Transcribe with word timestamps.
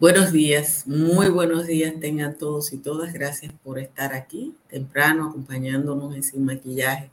Buenos 0.00 0.32
días, 0.32 0.86
muy 0.86 1.28
buenos 1.28 1.66
días 1.66 1.92
tengan 2.00 2.38
todos 2.38 2.72
y 2.72 2.78
todas. 2.78 3.12
Gracias 3.12 3.52
por 3.62 3.78
estar 3.78 4.14
aquí 4.14 4.54
temprano 4.66 5.28
acompañándonos 5.28 6.14
en 6.16 6.22
Sin 6.22 6.46
Maquillaje. 6.46 7.10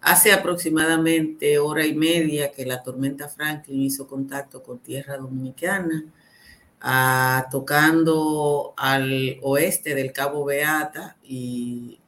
Hace 0.00 0.32
aproximadamente 0.32 1.58
hora 1.58 1.84
y 1.84 1.94
media 1.94 2.50
que 2.50 2.64
la 2.64 2.82
tormenta 2.82 3.28
Franklin 3.28 3.82
hizo 3.82 4.06
contacto 4.06 4.62
con 4.62 4.78
tierra 4.78 5.18
dominicana, 5.18 6.06
ah, 6.80 7.48
tocando 7.50 8.72
al 8.78 9.38
oeste 9.42 9.94
del 9.94 10.10
Cabo 10.14 10.46
Beata 10.46 11.18
y 11.22 12.00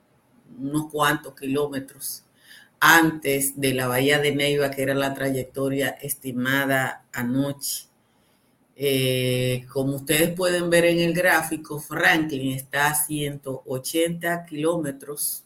unos 0.58 0.90
cuantos 0.90 1.34
kilómetros 1.34 2.24
antes 2.80 3.60
de 3.60 3.74
la 3.74 3.88
bahía 3.88 4.18
de 4.20 4.34
Neiva, 4.34 4.70
que 4.70 4.84
era 4.84 4.94
la 4.94 5.12
trayectoria 5.12 5.90
estimada 5.90 7.04
anoche 7.12 7.93
eh, 8.76 9.66
como 9.72 9.96
ustedes 9.96 10.34
pueden 10.34 10.68
ver 10.70 10.84
en 10.86 11.00
el 11.00 11.14
gráfico, 11.14 11.78
Franklin 11.78 12.52
está 12.52 12.88
a 12.88 12.94
180 12.94 14.46
kilómetros 14.46 15.44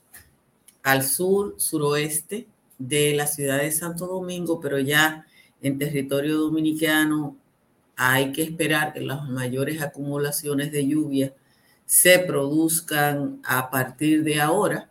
al 0.83 1.05
sur, 1.05 1.55
suroeste 1.59 2.47
de 2.79 3.15
la 3.15 3.27
ciudad 3.27 3.59
de 3.59 3.71
Santo 3.73 4.07
Domingo, 4.07 4.61
pero 4.61 4.79
ya 4.79 5.27
en 5.61 5.79
territorio 5.79 6.39
dominicano 6.39 7.37
hay 7.97 8.33
que 8.33 8.43
esperar 8.43 8.93
que 8.93 9.01
las 9.01 9.29
mayores 9.29 9.83
acumulaciones 9.83 10.73
de 10.73 10.87
lluvia 10.87 11.35
se 11.85 12.21
produzcan 12.21 13.41
a 13.45 13.71
partir 13.71 14.23
de 14.23 14.41
ahora. 14.41 14.89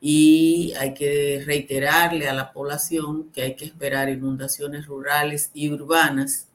Y 0.00 0.72
hay 0.78 0.94
que 0.94 1.42
reiterarle 1.44 2.28
a 2.28 2.32
la 2.32 2.52
población 2.52 3.30
que 3.32 3.42
hay 3.42 3.56
que 3.56 3.64
esperar 3.64 4.08
inundaciones 4.08 4.86
rurales 4.86 5.50
y 5.54 5.70
urbanas 5.70 6.47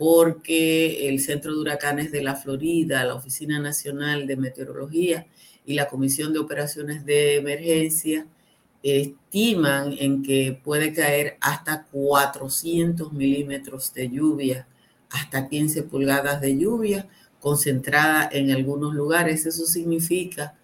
porque 0.00 1.10
el 1.10 1.20
Centro 1.20 1.52
de 1.52 1.60
Huracanes 1.60 2.10
de 2.10 2.22
la 2.22 2.34
Florida, 2.34 3.04
la 3.04 3.16
Oficina 3.16 3.58
Nacional 3.58 4.26
de 4.26 4.34
Meteorología 4.34 5.26
y 5.66 5.74
la 5.74 5.88
Comisión 5.88 6.32
de 6.32 6.38
Operaciones 6.38 7.04
de 7.04 7.36
Emergencia 7.36 8.26
estiman 8.82 9.94
en 9.98 10.22
que 10.22 10.58
puede 10.64 10.94
caer 10.94 11.36
hasta 11.42 11.84
400 11.92 13.12
milímetros 13.12 13.92
de 13.92 14.08
lluvia, 14.08 14.66
hasta 15.10 15.50
15 15.50 15.82
pulgadas 15.82 16.40
de 16.40 16.56
lluvia 16.56 17.06
concentrada 17.38 18.26
en 18.32 18.52
algunos 18.52 18.94
lugares. 18.94 19.44
Eso 19.44 19.66
significa, 19.66 20.54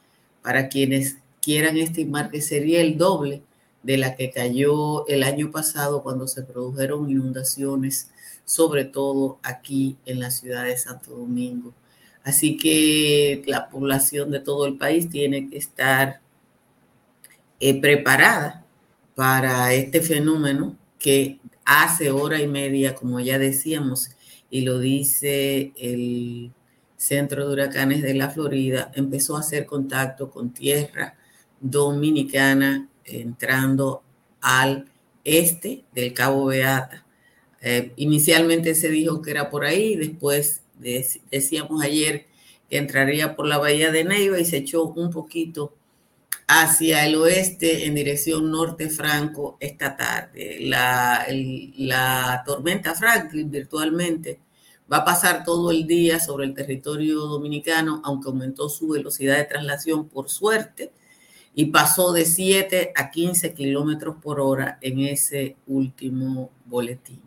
para 0.41 0.71
quienes 0.71 1.19
quieran 1.43 1.77
estimar 1.77 2.31
que 2.31 2.41
sería 2.41 2.81
el 2.81 2.97
doble 2.97 3.43
de 3.83 3.99
la 3.99 4.17
que 4.17 4.31
cayó 4.31 5.07
el 5.09 5.23
año 5.23 5.51
pasado 5.51 6.03
cuando 6.03 6.27
se 6.27 6.43
produjeron 6.43 7.11
inundaciones 7.11 8.09
sobre 8.47 8.85
todo 8.85 9.39
aquí 9.43 9.99
en 10.07 10.21
la 10.21 10.31
ciudad 10.31 10.65
de 10.65 10.79
Santo 10.79 11.11
Domingo. 11.11 11.75
Así 12.25 12.57
que 12.57 13.43
la 13.47 13.69
población 13.69 14.31
de 14.31 14.41
todo 14.41 14.67
el 14.67 14.79
país 14.79 15.11
tiene 15.11 15.51
que 15.51 15.59
estar 15.59 16.21
eh, 17.61 17.81
preparada 17.81 18.65
para 19.15 19.75
este 19.75 20.01
fenómeno 20.01 20.77
que 20.99 21.39
hace 21.65 22.11
hora 22.11 22.41
y 22.41 22.47
media, 22.47 22.95
como 22.95 23.21
ya 23.21 23.39
decíamos, 23.39 24.11
y 24.49 24.63
lo 24.63 24.79
dice 24.79 25.73
el 25.77 26.53
Centro 26.97 27.47
de 27.47 27.53
Huracanes 27.53 28.03
de 28.03 28.15
la 28.15 28.31
Florida, 28.31 28.93
empezó 28.95 29.37
a 29.37 29.41
hacer 29.41 29.67
contacto 29.67 30.31
con 30.31 30.51
tierra 30.53 31.17
dominicana 31.61 32.89
entrando 33.05 34.03
al 34.41 34.89
este 35.25 35.85
del 35.93 36.13
Cabo 36.15 36.47
Beata 36.47 37.06
eh, 37.69 37.93
inicialmente 37.97 38.77
se 38.77 38.89
dijo 38.91 39.21
que 39.21 39.33
era 39.33 39.51
por 39.51 39.65
ahí, 39.65 39.97
después 39.97 40.63
decíamos 40.79 41.83
ayer 41.83 42.29
que 42.71 42.77
entraría 42.79 43.35
por 43.35 43.49
la 43.49 43.59
bahía 43.59 43.91
de 43.91 44.05
Neiva 44.05 44.39
y 44.39 44.45
se 44.45 44.59
echó 44.59 44.85
un 44.85 45.11
poquito 45.11 45.75
hacia 46.47 47.05
el 47.05 47.17
oeste 47.17 47.87
en 47.87 47.97
dirección 47.97 48.53
norte 48.53 48.89
franco 48.89 49.57
esta 49.59 49.97
tarde. 49.97 50.59
La, 50.61 51.27
la 51.77 52.45
tormenta 52.47 52.95
Franklin 52.95 53.51
virtualmente 53.51 54.39
va 54.91 54.99
a 54.99 55.05
pasar 55.05 55.43
todo 55.43 55.73
el 55.73 55.89
día 55.89 56.21
sobre 56.21 56.47
el 56.47 56.55
territorio 56.55 57.23
dominicano, 57.23 58.01
aunque 58.05 58.29
aumentó 58.29 58.69
su 58.69 58.91
velocidad 58.91 59.39
de 59.39 59.45
traslación 59.45 60.09
por 60.09 60.31
suerte 60.31 60.93
y 61.53 61.65
pasó 61.65 62.13
de 62.13 62.27
7 62.27 62.93
a 62.95 63.11
15 63.11 63.55
kilómetros 63.55 64.19
por 64.23 64.39
hora 64.39 64.79
en 64.83 65.01
ese 65.01 65.57
último 65.67 66.53
boletín. 66.65 67.26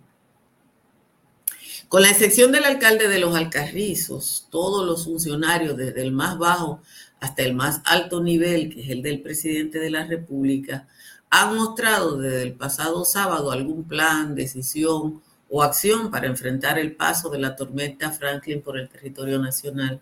Con 1.89 2.03
la 2.03 2.11
excepción 2.11 2.51
del 2.51 2.65
alcalde 2.65 3.07
de 3.07 3.17
los 3.17 3.35
Alcarrizos, 3.35 4.45
todos 4.51 4.85
los 4.85 5.05
funcionarios, 5.05 5.75
desde 5.75 6.03
el 6.03 6.11
más 6.11 6.37
bajo 6.37 6.83
hasta 7.19 7.41
el 7.41 7.55
más 7.55 7.81
alto 7.83 8.21
nivel, 8.21 8.71
que 8.71 8.83
es 8.83 8.89
el 8.91 9.01
del 9.01 9.23
presidente 9.23 9.79
de 9.79 9.89
la 9.89 10.05
República, 10.05 10.87
han 11.31 11.55
mostrado 11.55 12.17
desde 12.17 12.43
el 12.43 12.53
pasado 12.53 13.03
sábado 13.05 13.51
algún 13.51 13.85
plan, 13.85 14.35
decisión 14.35 15.23
o 15.49 15.63
acción 15.63 16.11
para 16.11 16.27
enfrentar 16.27 16.77
el 16.77 16.95
paso 16.95 17.31
de 17.31 17.39
la 17.39 17.55
tormenta 17.55 18.11
Franklin 18.11 18.61
por 18.61 18.77
el 18.77 18.87
territorio 18.87 19.39
nacional. 19.39 19.99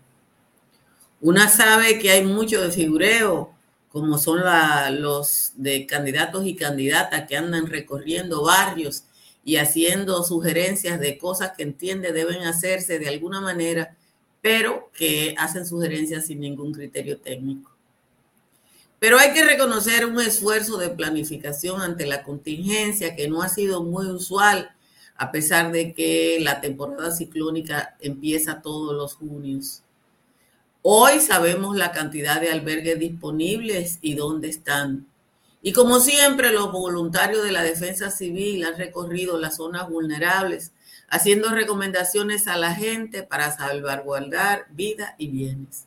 Una 1.22 1.48
sabe 1.48 1.98
que 1.98 2.10
hay 2.10 2.22
mucho 2.22 2.60
de 2.60 2.70
figureo, 2.70 3.54
como 3.88 4.18
son 4.18 4.42
los 5.00 5.52
de 5.56 5.86
candidatos 5.86 6.44
y 6.44 6.54
candidatas 6.54 7.26
que 7.26 7.38
andan 7.38 7.66
recorriendo 7.66 8.44
barrios 8.44 9.04
y 9.48 9.56
haciendo 9.56 10.22
sugerencias 10.24 11.00
de 11.00 11.16
cosas 11.16 11.52
que 11.56 11.62
entiende 11.62 12.12
deben 12.12 12.42
hacerse 12.42 12.98
de 12.98 13.08
alguna 13.08 13.40
manera, 13.40 13.96
pero 14.42 14.90
que 14.92 15.34
hacen 15.38 15.64
sugerencias 15.64 16.26
sin 16.26 16.40
ningún 16.40 16.74
criterio 16.74 17.18
técnico. 17.18 17.74
Pero 18.98 19.18
hay 19.18 19.32
que 19.32 19.46
reconocer 19.46 20.04
un 20.04 20.20
esfuerzo 20.20 20.76
de 20.76 20.90
planificación 20.90 21.80
ante 21.80 22.04
la 22.04 22.24
contingencia 22.24 23.16
que 23.16 23.26
no 23.26 23.40
ha 23.40 23.48
sido 23.48 23.82
muy 23.82 24.04
usual, 24.08 24.70
a 25.16 25.32
pesar 25.32 25.72
de 25.72 25.94
que 25.94 26.36
la 26.42 26.60
temporada 26.60 27.10
ciclónica 27.10 27.96
empieza 28.00 28.60
todos 28.60 28.94
los 28.94 29.14
junios. 29.14 29.82
Hoy 30.82 31.20
sabemos 31.20 31.74
la 31.74 31.92
cantidad 31.92 32.38
de 32.38 32.50
albergues 32.50 32.98
disponibles 32.98 33.98
y 34.02 34.12
dónde 34.12 34.50
están. 34.50 35.06
Y 35.62 35.72
como 35.72 36.00
siempre, 36.00 36.52
los 36.52 36.70
voluntarios 36.70 37.42
de 37.42 37.52
la 37.52 37.62
defensa 37.62 38.10
civil 38.10 38.64
han 38.64 38.78
recorrido 38.78 39.38
las 39.38 39.56
zonas 39.56 39.88
vulnerables, 39.88 40.72
haciendo 41.08 41.50
recomendaciones 41.50 42.46
a 42.46 42.56
la 42.56 42.74
gente 42.74 43.22
para 43.22 43.56
salvaguardar 43.56 44.66
vida 44.70 45.14
y 45.18 45.28
bienes. 45.28 45.86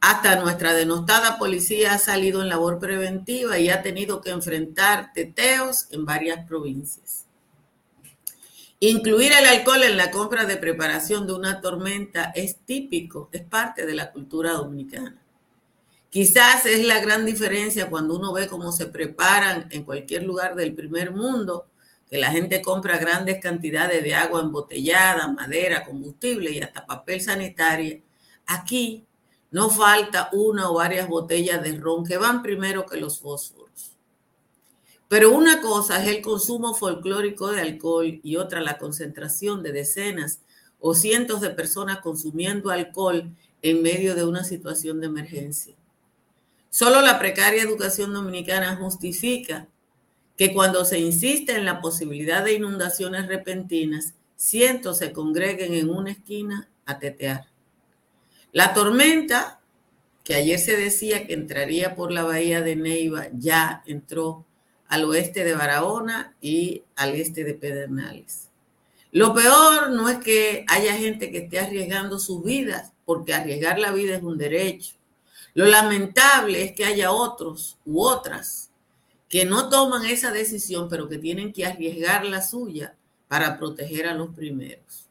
Hasta 0.00 0.36
nuestra 0.36 0.72
denostada 0.72 1.38
policía 1.38 1.92
ha 1.94 1.98
salido 1.98 2.40
en 2.40 2.48
labor 2.48 2.78
preventiva 2.78 3.58
y 3.58 3.68
ha 3.68 3.82
tenido 3.82 4.22
que 4.22 4.30
enfrentar 4.30 5.12
teteos 5.12 5.88
en 5.90 6.06
varias 6.06 6.46
provincias. 6.46 7.26
Incluir 8.82 9.32
el 9.32 9.44
alcohol 9.44 9.82
en 9.82 9.98
la 9.98 10.10
compra 10.10 10.46
de 10.46 10.56
preparación 10.56 11.26
de 11.26 11.34
una 11.34 11.60
tormenta 11.60 12.32
es 12.34 12.56
típico, 12.64 13.28
es 13.30 13.42
parte 13.42 13.84
de 13.84 13.94
la 13.94 14.10
cultura 14.10 14.52
dominicana. 14.52 15.19
Quizás 16.10 16.66
es 16.66 16.84
la 16.84 16.98
gran 16.98 17.24
diferencia 17.24 17.88
cuando 17.88 18.16
uno 18.16 18.32
ve 18.32 18.48
cómo 18.48 18.72
se 18.72 18.86
preparan 18.86 19.68
en 19.70 19.84
cualquier 19.84 20.24
lugar 20.24 20.56
del 20.56 20.74
primer 20.74 21.12
mundo, 21.12 21.68
que 22.10 22.18
la 22.18 22.32
gente 22.32 22.60
compra 22.60 22.98
grandes 22.98 23.40
cantidades 23.40 24.02
de 24.02 24.16
agua 24.16 24.40
embotellada, 24.40 25.28
madera, 25.28 25.84
combustible 25.84 26.50
y 26.50 26.60
hasta 26.60 26.84
papel 26.84 27.20
sanitario. 27.20 28.02
Aquí 28.46 29.06
no 29.52 29.70
falta 29.70 30.28
una 30.32 30.68
o 30.68 30.74
varias 30.74 31.06
botellas 31.06 31.62
de 31.62 31.78
ron 31.78 32.04
que 32.04 32.16
van 32.16 32.42
primero 32.42 32.86
que 32.86 32.96
los 32.96 33.20
fósforos. 33.20 33.96
Pero 35.06 35.30
una 35.30 35.60
cosa 35.60 36.02
es 36.02 36.08
el 36.08 36.22
consumo 36.22 36.74
folclórico 36.74 37.52
de 37.52 37.60
alcohol 37.60 38.18
y 38.24 38.34
otra 38.34 38.60
la 38.60 38.78
concentración 38.78 39.62
de 39.62 39.70
decenas 39.70 40.40
o 40.80 40.94
cientos 40.94 41.40
de 41.40 41.50
personas 41.50 42.00
consumiendo 42.00 42.70
alcohol 42.70 43.32
en 43.62 43.82
medio 43.82 44.16
de 44.16 44.24
una 44.24 44.42
situación 44.42 45.00
de 45.00 45.06
emergencia. 45.06 45.76
Solo 46.70 47.02
la 47.02 47.18
precaria 47.18 47.62
educación 47.62 48.14
dominicana 48.14 48.76
justifica 48.76 49.66
que 50.36 50.54
cuando 50.54 50.84
se 50.84 50.98
insiste 50.98 51.54
en 51.54 51.64
la 51.64 51.80
posibilidad 51.80 52.44
de 52.44 52.54
inundaciones 52.54 53.26
repentinas, 53.26 54.14
cientos 54.36 54.98
se 54.98 55.12
congreguen 55.12 55.74
en 55.74 55.90
una 55.90 56.12
esquina 56.12 56.70
a 56.86 56.98
tetear. 56.98 57.48
La 58.52 58.72
tormenta, 58.72 59.60
que 60.24 60.34
ayer 60.34 60.58
se 60.58 60.76
decía 60.76 61.26
que 61.26 61.34
entraría 61.34 61.94
por 61.94 62.12
la 62.12 62.22
bahía 62.22 62.62
de 62.62 62.76
Neiva, 62.76 63.26
ya 63.32 63.82
entró 63.84 64.46
al 64.88 65.04
oeste 65.04 65.44
de 65.44 65.54
Barahona 65.54 66.34
y 66.40 66.84
al 66.96 67.14
este 67.16 67.44
de 67.44 67.54
Pedernales. 67.54 68.48
Lo 69.12 69.34
peor 69.34 69.90
no 69.90 70.08
es 70.08 70.18
que 70.18 70.64
haya 70.68 70.94
gente 70.94 71.32
que 71.32 71.38
esté 71.38 71.58
arriesgando 71.58 72.18
sus 72.18 72.44
vidas, 72.44 72.92
porque 73.04 73.34
arriesgar 73.34 73.78
la 73.78 73.92
vida 73.92 74.16
es 74.16 74.22
un 74.22 74.38
derecho. 74.38 74.99
Lo 75.54 75.66
lamentable 75.66 76.62
es 76.62 76.72
que 76.72 76.84
haya 76.84 77.10
otros 77.10 77.78
u 77.84 78.02
otras 78.02 78.70
que 79.28 79.44
no 79.44 79.68
toman 79.68 80.04
esa 80.06 80.32
decisión, 80.32 80.88
pero 80.88 81.08
que 81.08 81.18
tienen 81.18 81.52
que 81.52 81.64
arriesgar 81.64 82.24
la 82.24 82.42
suya 82.42 82.96
para 83.28 83.58
proteger 83.58 84.08
a 84.08 84.14
los 84.14 84.34
primeros. 84.34 85.08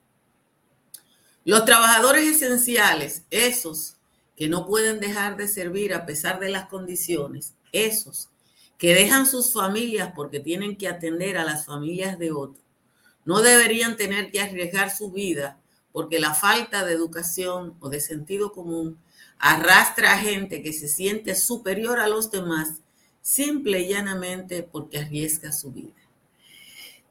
Los 1.45 1.63
trabajadores 1.63 2.27
esenciales, 2.27 3.23
esos 3.31 3.95
que 4.35 4.49
no 4.49 4.65
pueden 4.65 4.99
dejar 4.99 5.37
de 5.37 5.47
servir 5.47 5.93
a 5.93 6.05
pesar 6.05 6.39
de 6.39 6.49
las 6.49 6.67
condiciones, 6.67 7.55
esos 7.71 8.29
que 8.77 8.93
dejan 8.93 9.25
sus 9.25 9.53
familias 9.53 10.11
porque 10.15 10.39
tienen 10.39 10.77
que 10.77 10.87
atender 10.87 11.37
a 11.37 11.45
las 11.45 11.65
familias 11.65 12.19
de 12.19 12.31
otros, 12.31 12.63
no 13.25 13.41
deberían 13.41 13.95
tener 13.97 14.31
que 14.31 14.41
arriesgar 14.41 14.89
su 14.89 15.11
vida 15.11 15.59
porque 15.91 16.19
la 16.19 16.33
falta 16.33 16.85
de 16.85 16.93
educación 16.93 17.75
o 17.79 17.89
de 17.89 18.01
sentido 18.01 18.51
común 18.51 18.97
arrastra 19.39 20.13
a 20.13 20.17
gente 20.17 20.61
que 20.61 20.73
se 20.73 20.87
siente 20.87 21.33
superior 21.33 21.99
a 21.99 22.07
los 22.07 22.29
demás 22.29 22.81
simple 23.21 23.81
y 23.81 23.89
llanamente 23.89 24.63
porque 24.63 24.99
arriesga 24.99 25.51
su 25.51 25.71
vida. 25.71 25.93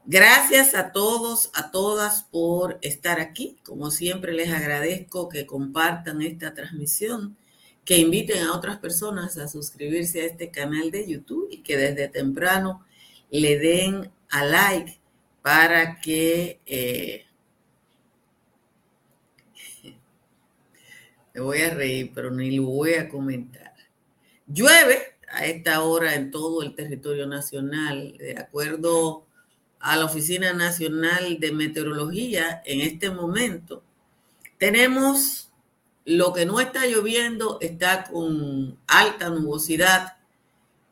Gracias 0.05 0.75
a 0.75 0.91
todos, 0.91 1.51
a 1.53 1.71
todas 1.71 2.23
por 2.23 2.79
estar 2.81 3.19
aquí. 3.19 3.57
Como 3.63 3.91
siempre 3.91 4.33
les 4.33 4.49
agradezco 4.49 5.29
que 5.29 5.45
compartan 5.45 6.21
esta 6.21 6.53
transmisión, 6.53 7.37
que 7.85 7.97
inviten 7.97 8.43
a 8.43 8.55
otras 8.55 8.77
personas 8.77 9.37
a 9.37 9.47
suscribirse 9.47 10.21
a 10.21 10.25
este 10.25 10.51
canal 10.51 10.91
de 10.91 11.07
YouTube 11.07 11.47
y 11.51 11.57
que 11.57 11.77
desde 11.77 12.07
temprano 12.07 12.85
le 13.29 13.57
den 13.59 14.11
a 14.29 14.45
like 14.45 14.99
para 15.41 15.99
que... 16.01 16.59
Eh, 16.65 17.25
me 21.33 21.41
voy 21.41 21.61
a 21.61 21.73
reír, 21.73 22.11
pero 22.13 22.31
ni 22.31 22.55
lo 22.57 22.63
voy 22.63 22.93
a 22.93 23.09
comentar. 23.09 23.73
Llueve 24.47 25.17
a 25.31 25.45
esta 25.45 25.81
hora 25.81 26.15
en 26.15 26.31
todo 26.31 26.63
el 26.63 26.75
territorio 26.75 27.27
nacional, 27.27 28.15
de 28.17 28.37
acuerdo 28.37 29.25
a 29.79 29.95
la 29.95 30.05
Oficina 30.05 30.53
Nacional 30.53 31.39
de 31.39 31.51
Meteorología 31.51 32.61
en 32.65 32.81
este 32.81 33.09
momento, 33.09 33.83
tenemos 34.57 35.49
lo 36.05 36.33
que 36.33 36.45
no 36.45 36.59
está 36.59 36.85
lloviendo, 36.85 37.59
está 37.61 38.03
con 38.03 38.77
alta 38.87 39.29
nubosidad 39.29 40.17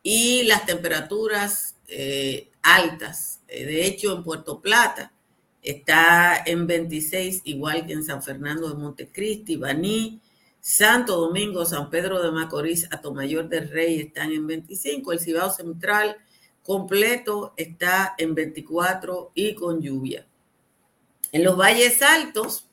y 0.04 0.44
las 0.44 0.66
temperaturas 0.66 1.75
eh, 1.88 2.50
altas. 2.62 3.42
Eh, 3.48 3.66
de 3.66 3.86
hecho, 3.86 4.16
en 4.16 4.24
Puerto 4.24 4.62
Plata 4.62 5.12
está 5.62 6.44
en 6.45 6.68
26, 6.68 7.42
igual 7.45 7.86
que 7.86 7.94
en 7.94 8.04
San 8.04 8.24
Fernando 8.24 8.69
de 8.69 8.75
Montecristi, 8.75 9.57
Baní, 9.57 10.22
Santo 10.68 11.16
Domingo, 11.16 11.64
San 11.64 11.90
Pedro 11.90 12.22
de 12.22 12.30
Macorís, 12.30 12.90
Atomayor 12.92 13.48
del 13.48 13.69
Rey 13.69 14.02
están 14.02 14.34
en 14.34 14.46
25, 14.46 15.14
el 15.14 15.22
Cibao 15.22 15.50
Central 15.50 16.18
completo 16.62 17.54
está 17.56 18.16
en 18.18 18.36
24 18.36 19.31
y 19.34 19.56
con 19.56 19.81
lluvia. 19.81 20.28
En 21.31 21.46
los 21.46 21.58
valles 21.58 22.02
altos, 22.02 22.68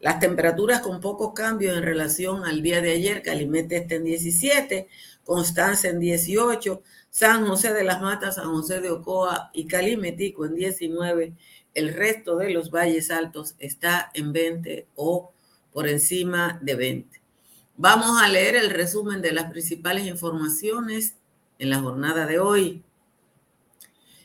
las 0.00 0.20
temperaturas 0.20 0.80
con 0.80 1.02
pocos 1.02 1.34
cambios 1.34 1.76
en 1.76 1.82
relación 1.82 2.46
al 2.46 2.62
día 2.62 2.80
de 2.80 2.92
ayer, 2.92 3.22
Calimete 3.22 3.76
está 3.76 3.96
en 3.96 4.04
17, 4.04 4.88
Constanza 5.22 5.88
en 5.88 6.00
18, 6.00 6.82
San 7.10 7.46
José 7.46 7.74
de 7.74 7.84
las 7.84 8.00
Matas, 8.00 8.36
San 8.36 8.46
José 8.46 8.80
de 8.80 8.90
Ocoa 8.90 9.50
y 9.52 9.66
Calimetico 9.66 10.46
en 10.46 10.54
19. 10.54 11.34
El 11.74 11.92
resto 11.92 12.38
de 12.38 12.48
los 12.48 12.70
valles 12.70 13.10
altos 13.10 13.54
está 13.58 14.10
en 14.14 14.32
20 14.32 14.86
o 14.94 15.34
por 15.70 15.88
encima 15.88 16.58
de 16.62 16.74
20. 16.74 17.17
Vamos 17.80 18.20
a 18.20 18.26
leer 18.26 18.56
el 18.56 18.70
resumen 18.70 19.22
de 19.22 19.30
las 19.30 19.52
principales 19.52 20.04
informaciones 20.08 21.14
en 21.60 21.70
la 21.70 21.78
jornada 21.78 22.26
de 22.26 22.40
hoy. 22.40 22.82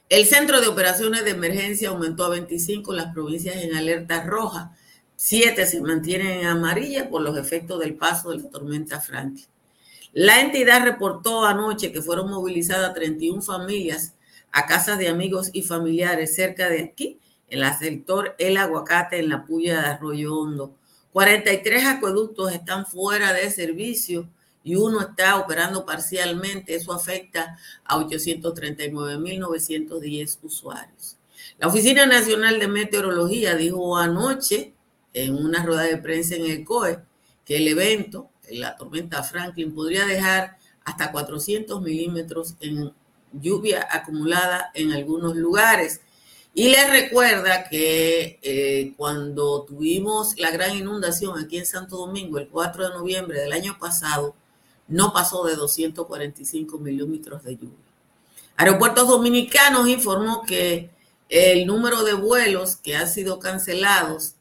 El 0.09 0.25
centro 0.25 0.59
de 0.59 0.65
operaciones 0.65 1.23
de 1.23 1.29
emergencia 1.29 1.89
aumentó 1.89 2.25
a 2.25 2.29
25 2.29 2.91
las 2.93 3.13
provincias 3.13 3.57
en 3.57 3.75
alerta 3.75 4.23
roja. 4.23 4.75
Siete 5.15 5.67
se 5.67 5.81
mantienen 5.81 6.39
en 6.39 6.47
amarilla 6.47 7.11
por 7.11 7.21
los 7.21 7.37
efectos 7.37 7.79
del 7.79 7.93
paso 7.93 8.31
de 8.31 8.39
la 8.39 8.49
tormenta 8.49 8.99
Franklin. 8.99 9.45
La 10.13 10.41
entidad 10.41 10.83
reportó 10.83 11.45
anoche 11.45 11.91
que 11.91 12.01
fueron 12.01 12.31
movilizadas 12.31 12.95
31 12.95 13.43
familias 13.43 14.15
a 14.51 14.65
casas 14.65 14.97
de 14.97 15.09
amigos 15.09 15.51
y 15.53 15.61
familiares 15.61 16.33
cerca 16.33 16.69
de 16.69 16.81
aquí, 16.81 17.19
en 17.49 17.61
el 17.61 17.73
sector 17.75 18.33
El 18.39 18.57
Aguacate, 18.57 19.19
en 19.19 19.29
la 19.29 19.45
puya 19.45 19.79
de 19.79 19.87
Arroyo 19.89 20.39
Hondo. 20.39 20.75
43 21.13 21.85
acueductos 21.85 22.51
están 22.51 22.85
fuera 22.85 23.31
de 23.33 23.49
servicio 23.51 24.27
y 24.63 24.75
uno 24.75 25.01
está 25.01 25.37
operando 25.37 25.85
parcialmente, 25.85 26.75
eso 26.75 26.91
afecta 26.91 27.57
a 27.85 27.97
839.910 27.97 30.39
usuarios. 30.41 31.15
La 31.59 31.67
Oficina 31.67 32.05
Nacional 32.05 32.59
de 32.59 32.67
Meteorología 32.67 33.55
dijo 33.55 33.95
anoche 33.95 34.73
en 35.13 35.35
una 35.35 35.63
rueda 35.63 35.83
de 35.83 35.97
prensa 35.97 36.35
en 36.35 36.45
el 36.45 36.65
COE 36.65 36.99
que 37.45 37.57
el 37.57 37.67
evento, 37.67 38.29
la 38.49 38.75
tormenta 38.75 39.21
Franklin, 39.21 39.75
podría 39.75 40.05
dejar 40.05 40.57
hasta 40.83 41.11
400 41.11 41.79
milímetros 41.81 42.55
en 42.59 42.91
lluvia 43.33 43.87
acumulada 43.91 44.71
en 44.73 44.93
algunos 44.93 45.35
lugares. 45.35 46.01
Y 46.55 46.69
les 46.69 46.89
recuerda 46.89 47.67
que 47.67 48.39
eh, 48.43 48.93
cuando 48.95 49.63
tuvimos 49.63 50.37
la 50.37 50.51
gran 50.51 50.77
inundación 50.77 51.39
aquí 51.39 51.57
en 51.57 51.65
Santo 51.65 51.97
Domingo 51.97 52.37
el 52.37 52.47
4 52.47 52.89
de 52.89 52.93
noviembre 52.93 53.39
del 53.39 53.53
año 53.53 53.77
pasado, 53.79 54.35
no 54.87 55.13
pasó 55.13 55.43
de 55.45 55.55
245 55.55 56.77
milímetros 56.77 57.43
de 57.43 57.55
lluvia. 57.55 57.77
Aeropuertos 58.55 59.07
Dominicanos 59.07 59.87
informó 59.87 60.43
que 60.43 60.91
el 61.27 61.65
número 61.65 62.03
de 62.03 62.13
vuelos 62.13 62.75
que 62.75 62.95
han 62.95 63.09
sido 63.09 63.39
cancelados 63.39 64.35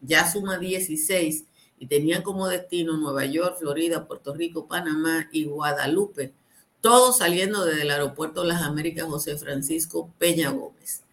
ya 0.00 0.30
suma 0.30 0.58
16 0.58 1.44
y 1.78 1.86
tenían 1.86 2.22
como 2.22 2.48
destino 2.48 2.96
Nueva 2.96 3.24
York, 3.26 3.58
Florida, 3.60 4.08
Puerto 4.08 4.34
Rico, 4.34 4.66
Panamá 4.66 5.28
y 5.30 5.44
Guadalupe, 5.44 6.32
todos 6.80 7.18
saliendo 7.18 7.64
desde 7.64 7.82
el 7.82 7.92
aeropuerto 7.92 8.42
de 8.42 8.48
las 8.48 8.62
Américas 8.62 9.06
José 9.06 9.36
Francisco 9.36 10.12
Peña 10.18 10.50
Gómez. 10.50 11.04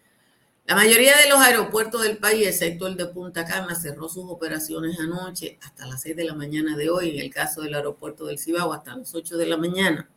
La 0.70 0.76
mayoría 0.76 1.16
de 1.16 1.28
los 1.28 1.40
aeropuertos 1.40 2.02
del 2.02 2.18
país, 2.18 2.46
excepto 2.46 2.86
el 2.86 2.96
de 2.96 3.06
Punta 3.06 3.44
Cana, 3.44 3.74
cerró 3.74 4.08
sus 4.08 4.30
operaciones 4.30 5.00
anoche 5.00 5.58
hasta 5.62 5.84
las 5.84 6.02
6 6.02 6.14
de 6.14 6.22
la 6.22 6.36
mañana 6.36 6.76
de 6.76 6.88
hoy. 6.90 7.10
En 7.10 7.18
el 7.18 7.34
caso 7.34 7.62
del 7.62 7.74
aeropuerto 7.74 8.24
del 8.26 8.38
Cibao, 8.38 8.72
hasta 8.72 8.94
las 8.94 9.12
8 9.12 9.36
de 9.36 9.46
la 9.46 9.56
mañana. 9.56 10.08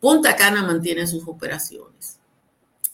Punta 0.00 0.36
Cana 0.36 0.62
mantiene 0.62 1.06
sus 1.06 1.28
operaciones. 1.28 2.18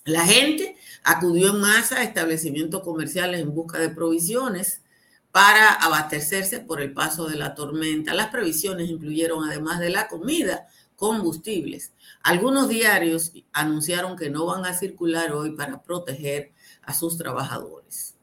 La 0.05 0.27
gente 0.27 0.77
acudió 1.05 1.51
en 1.51 1.61
masa 1.61 1.99
a 1.99 2.03
establecimientos 2.03 2.83
comerciales 2.83 3.41
en 3.41 3.55
busca 3.55 3.79
de 3.79 3.91
provisiones 3.91 4.83
para 5.31 5.75
abastecerse 5.75 6.59
por 6.59 6.83
el 6.83 6.93
paso 6.93 7.29
de 7.29 7.37
la 7.37 7.55
tormenta. 7.55 8.15
Las 8.15 8.31
previsiones 8.31 8.91
incluyeron, 8.91 9.49
además 9.49 9.79
de 9.79 9.91
la 9.91 10.09
comida, 10.09 10.67
combustibles. 10.97 11.93
Algunos 12.25 12.69
diarios 12.69 13.31
anunciaron 13.53 14.17
que 14.17 14.29
no 14.29 14.45
van 14.47 14.65
a 14.65 14.75
circular 14.75 15.31
hoy 15.31 15.53
para 15.53 15.85
proteger 15.85 16.56
a 16.87 16.95
sus 16.95 17.19
trabajadores. 17.19 18.15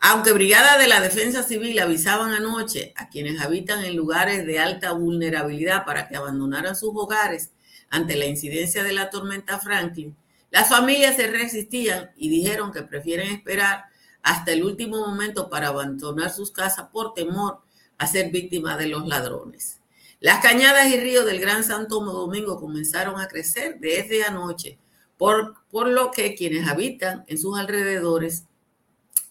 Aunque 0.00 0.32
Brigada 0.32 0.78
de 0.78 0.86
la 0.86 1.00
Defensa 1.00 1.42
Civil 1.42 1.78
avisaban 1.80 2.32
anoche 2.32 2.92
a 2.96 3.08
quienes 3.08 3.40
habitan 3.40 3.84
en 3.84 3.96
lugares 3.96 4.46
de 4.46 4.58
alta 4.58 4.92
vulnerabilidad 4.92 5.84
para 5.84 6.08
que 6.08 6.16
abandonaran 6.16 6.76
sus 6.76 6.90
hogares 6.94 7.50
ante 7.90 8.16
la 8.16 8.26
incidencia 8.26 8.84
de 8.84 8.92
la 8.92 9.10
tormenta 9.10 9.58
Franklin, 9.58 10.16
las 10.50 10.68
familias 10.68 11.16
se 11.16 11.26
resistían 11.26 12.10
y 12.16 12.28
dijeron 12.28 12.72
que 12.72 12.82
prefieren 12.82 13.28
esperar 13.28 13.84
hasta 14.22 14.52
el 14.52 14.64
último 14.64 14.98
momento 15.06 15.50
para 15.50 15.68
abandonar 15.68 16.32
sus 16.32 16.50
casas 16.50 16.88
por 16.92 17.14
temor 17.14 17.60
a 17.98 18.06
ser 18.06 18.30
víctimas 18.30 18.78
de 18.78 18.86
los 18.86 19.06
ladrones. 19.06 19.78
Las 20.20 20.40
cañadas 20.40 20.88
y 20.88 20.98
ríos 20.98 21.26
del 21.26 21.40
Gran 21.40 21.64
Santo 21.64 22.00
Domingo 22.00 22.58
comenzaron 22.58 23.20
a 23.20 23.28
crecer 23.28 23.78
desde 23.78 24.24
anoche 24.24 24.78
por, 25.18 25.56
lo 25.72 26.10
que 26.12 26.34
quienes 26.34 26.68
habitan 26.68 27.24
en 27.26 27.38
sus 27.38 27.58
alrededores 27.58 28.44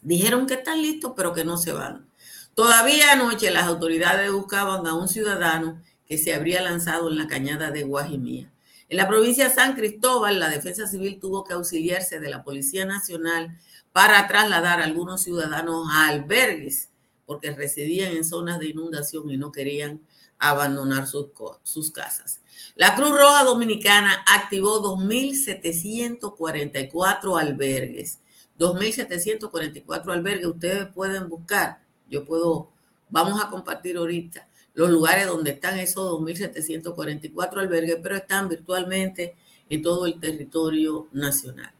dijeron 0.01 0.46
que 0.46 0.56
están 0.56 0.82
listos, 0.82 1.13
pero 1.15 1.34
que 1.34 1.46
no 1.46 1.58
se 1.58 1.72
van. 1.72 2.06
Todavía 2.53 3.13
anoche 3.13 3.50
las 3.51 3.63
autoridades 3.63 4.32
buscaban 4.32 4.86
a 4.86 4.94
un 4.94 5.08
ciudadano 5.08 5.82
que 6.06 6.17
se 6.17 6.34
habría 6.34 6.62
lanzado 6.62 7.10
en 7.10 7.17
la 7.17 7.27
cañada 7.27 7.72
de 7.72 7.84
Guajimía. 7.84 8.51
En 8.89 8.98
la 8.98 9.08
provincia 9.08 9.48
de 9.48 9.56
San 9.56 9.75
Cristóbal, 9.75 10.39
la 10.39 10.50
Defensa 10.50 10.88
Civil 10.88 11.20
tuvo 11.20 11.44
que 11.44 11.53
auxiliarse 11.53 12.20
de 12.20 12.29
la 12.29 12.44
Policía 12.44 12.86
Nacional 12.86 13.58
para 13.91 14.27
trasladar 14.27 14.79
a 14.79 14.86
algunos 14.86 15.24
ciudadanos 15.24 15.88
a 15.91 16.08
albergues, 16.08 16.89
porque 17.25 17.51
residían 17.51 18.15
en 18.15 18.24
zonas 18.24 18.60
de 18.60 18.67
inundación 18.67 19.29
y 19.29 19.38
no 19.38 19.51
querían 19.51 20.01
abandonar 20.39 21.06
sus, 21.08 21.27
sus 21.63 21.91
casas. 21.91 22.41
La 22.75 22.96
Cruz 22.96 23.12
Roja 23.12 23.44
Dominicana 23.44 24.24
activó 24.27 24.82
2.744 24.82 27.39
albergues. 27.39 28.20
2.744 28.60 30.12
albergues. 30.12 30.48
Ustedes 30.48 30.88
pueden 30.88 31.29
buscar. 31.29 31.79
Yo 32.10 32.25
puedo, 32.25 32.72
vamos 33.10 33.39
a 33.44 33.50
compartir 33.50 33.98
ahorita 33.98 34.48
los 34.74 34.89
lugares 34.91 35.25
donde 35.25 35.51
están 35.51 35.79
esos 35.79 36.22
2.744 36.22 37.60
albergues, 37.60 37.98
pero 38.01 38.15
están 38.15 38.48
virtualmente 38.48 39.36
en 39.70 39.82
todo 39.82 40.06
el 40.06 40.17
territorio 40.20 41.08
nacional. 41.12 41.74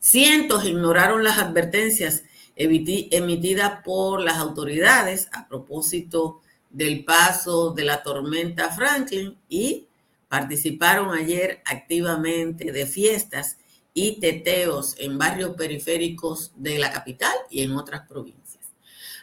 Cientos 0.00 0.64
ignoraron 0.64 1.22
las 1.22 1.38
advertencias 1.38 2.24
emitida 2.56 3.82
por 3.84 4.20
las 4.20 4.38
autoridades 4.38 5.28
a 5.32 5.46
propósito 5.46 6.40
del 6.70 7.04
paso 7.04 7.72
de 7.72 7.84
la 7.84 8.02
tormenta 8.02 8.70
Franklin 8.70 9.36
y 9.48 9.88
participaron 10.28 11.12
ayer 11.12 11.60
activamente 11.66 12.72
de 12.72 12.86
fiestas 12.86 13.58
y 13.92 14.20
teteos 14.20 14.94
en 14.98 15.18
barrios 15.18 15.56
periféricos 15.56 16.52
de 16.56 16.78
la 16.78 16.92
capital 16.92 17.34
y 17.50 17.62
en 17.62 17.72
otras 17.72 18.06
provincias. 18.08 18.40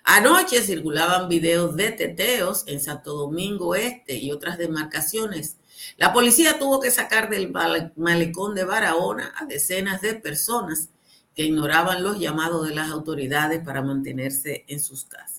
Anoche 0.04 0.62
circulaban 0.62 1.28
videos 1.28 1.76
de 1.76 1.92
teteos 1.92 2.64
en 2.68 2.80
Santo 2.80 3.14
Domingo 3.14 3.76
Este 3.76 4.16
y 4.18 4.32
otras 4.32 4.58
demarcaciones. 4.58 5.58
La 5.98 6.14
policía 6.14 6.60
tuvo 6.60 6.80
que 6.80 6.92
sacar 6.92 7.30
del 7.30 7.52
malecón 7.96 8.56
de 8.56 8.64
Barahona 8.64 9.34
a 9.38 9.46
decenas 9.46 10.02
de 10.02 10.16
personas 10.16 10.90
que 11.36 11.44
ignoraban 11.44 12.04
los 12.04 12.20
llamados 12.20 12.68
de 12.68 12.76
las 12.76 12.90
autoridades 12.90 13.62
para 13.64 13.82
mantenerse 13.82 14.66
en 14.68 14.80
sus 14.80 15.06
casas. 15.06 15.37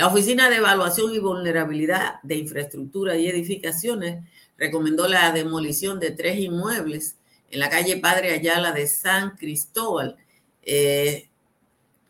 La 0.00 0.06
Oficina 0.06 0.48
de 0.48 0.56
Evaluación 0.56 1.12
y 1.12 1.18
Vulnerabilidad 1.18 2.22
de 2.22 2.36
Infraestructura 2.36 3.18
y 3.18 3.26
Edificaciones 3.26 4.24
recomendó 4.56 5.06
la 5.06 5.30
demolición 5.30 6.00
de 6.00 6.10
tres 6.10 6.38
inmuebles 6.38 7.18
en 7.50 7.60
la 7.60 7.68
calle 7.68 7.98
Padre 7.98 8.32
Ayala 8.32 8.72
de 8.72 8.86
San 8.86 9.36
Cristóbal 9.36 10.16
eh, 10.62 11.28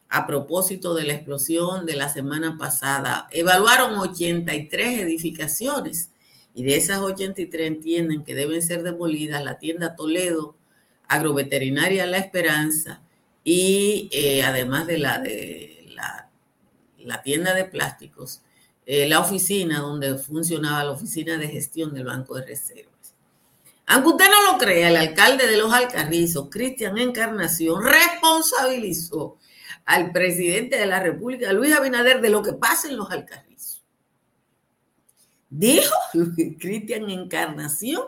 a 0.09 0.25
propósito 0.25 0.95
de 0.95 1.03
la 1.03 1.15
explosión 1.15 1.85
de 1.85 1.97
la 1.97 2.09
semana 2.09 2.57
pasada. 2.57 3.27
Evaluaron 3.33 3.99
83 3.99 5.01
edificaciones 5.01 6.13
y 6.55 6.63
de 6.63 6.77
esas 6.77 7.01
83 7.01 7.67
entienden 7.67 8.23
que 8.23 8.37
deben 8.37 8.63
ser 8.63 8.85
demolidas 8.85 9.43
la 9.43 9.59
tienda 9.59 9.97
Toledo, 9.97 10.55
Agroveterinaria 11.09 12.07
La 12.07 12.19
Esperanza 12.19 13.03
y 13.43 14.09
eh, 14.13 14.45
además 14.45 14.87
de 14.87 14.99
la 14.99 15.19
de 15.19 15.80
la, 17.04 17.23
tienda 17.23 17.54
de 17.54 17.64
plásticos, 17.64 18.42
eh, 18.87 19.09
la 19.09 19.21
oficina 19.21 19.80
donde 19.80 20.16
funcionaba 20.19 20.85
la 20.85 20.90
oficina 20.92 21.37
de 21.37 21.49
gestión 21.49 21.95
del 21.95 22.04
Banco 22.04 22.35
de 22.37 22.47
Reservas. 22.47 23.14
Aunque 23.87 24.09
usted 24.09 24.26
no 24.30 24.52
lo 24.52 24.59
crea, 24.59 24.88
el 24.88 24.97
alcalde 24.97 25.49
de 25.49 25.57
los 25.57 25.73
Alcarrizos, 25.73 26.49
Cristian 26.49 26.97
Encarnación, 26.97 27.83
responsabilizó 27.83 29.38
al 29.85 30.12
presidente 30.12 30.78
de 30.78 30.87
la 30.87 31.00
República, 31.00 31.52
Luis 31.52 31.75
Abinader, 31.75 32.21
de 32.21 32.30
lo 32.30 32.42
que 32.42 32.52
pasa 32.52 32.88
en 32.88 32.97
los 32.97 33.11
Alcarrizos. 33.11 33.83
Dijo 35.49 35.95
Cristian 36.61 37.11
Encarnación 37.11 38.04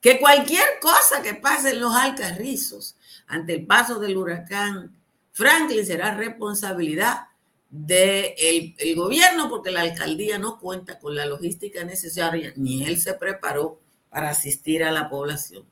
que 0.00 0.18
cualquier 0.18 0.64
cosa 0.80 1.20
que 1.22 1.34
pase 1.34 1.72
en 1.72 1.80
los 1.80 1.94
Alcarrizos 1.94 2.96
ante 3.26 3.54
el 3.54 3.66
paso 3.66 3.98
del 4.00 4.16
huracán 4.16 4.96
Franklin 5.32 5.84
será 5.84 6.14
responsabilidad 6.14 7.28
del 7.70 8.74
el 8.78 8.96
gobierno 8.96 9.48
porque 9.48 9.70
la 9.70 9.82
alcaldía 9.82 10.38
no 10.38 10.58
cuenta 10.58 10.98
con 10.98 11.14
la 11.14 11.26
logística 11.26 11.84
necesaria 11.84 12.52
ni 12.56 12.84
él 12.84 13.00
se 13.00 13.14
preparó 13.14 13.80
para 14.08 14.30
asistir 14.30 14.82
a 14.82 14.90
la 14.90 15.08
población. 15.08 15.64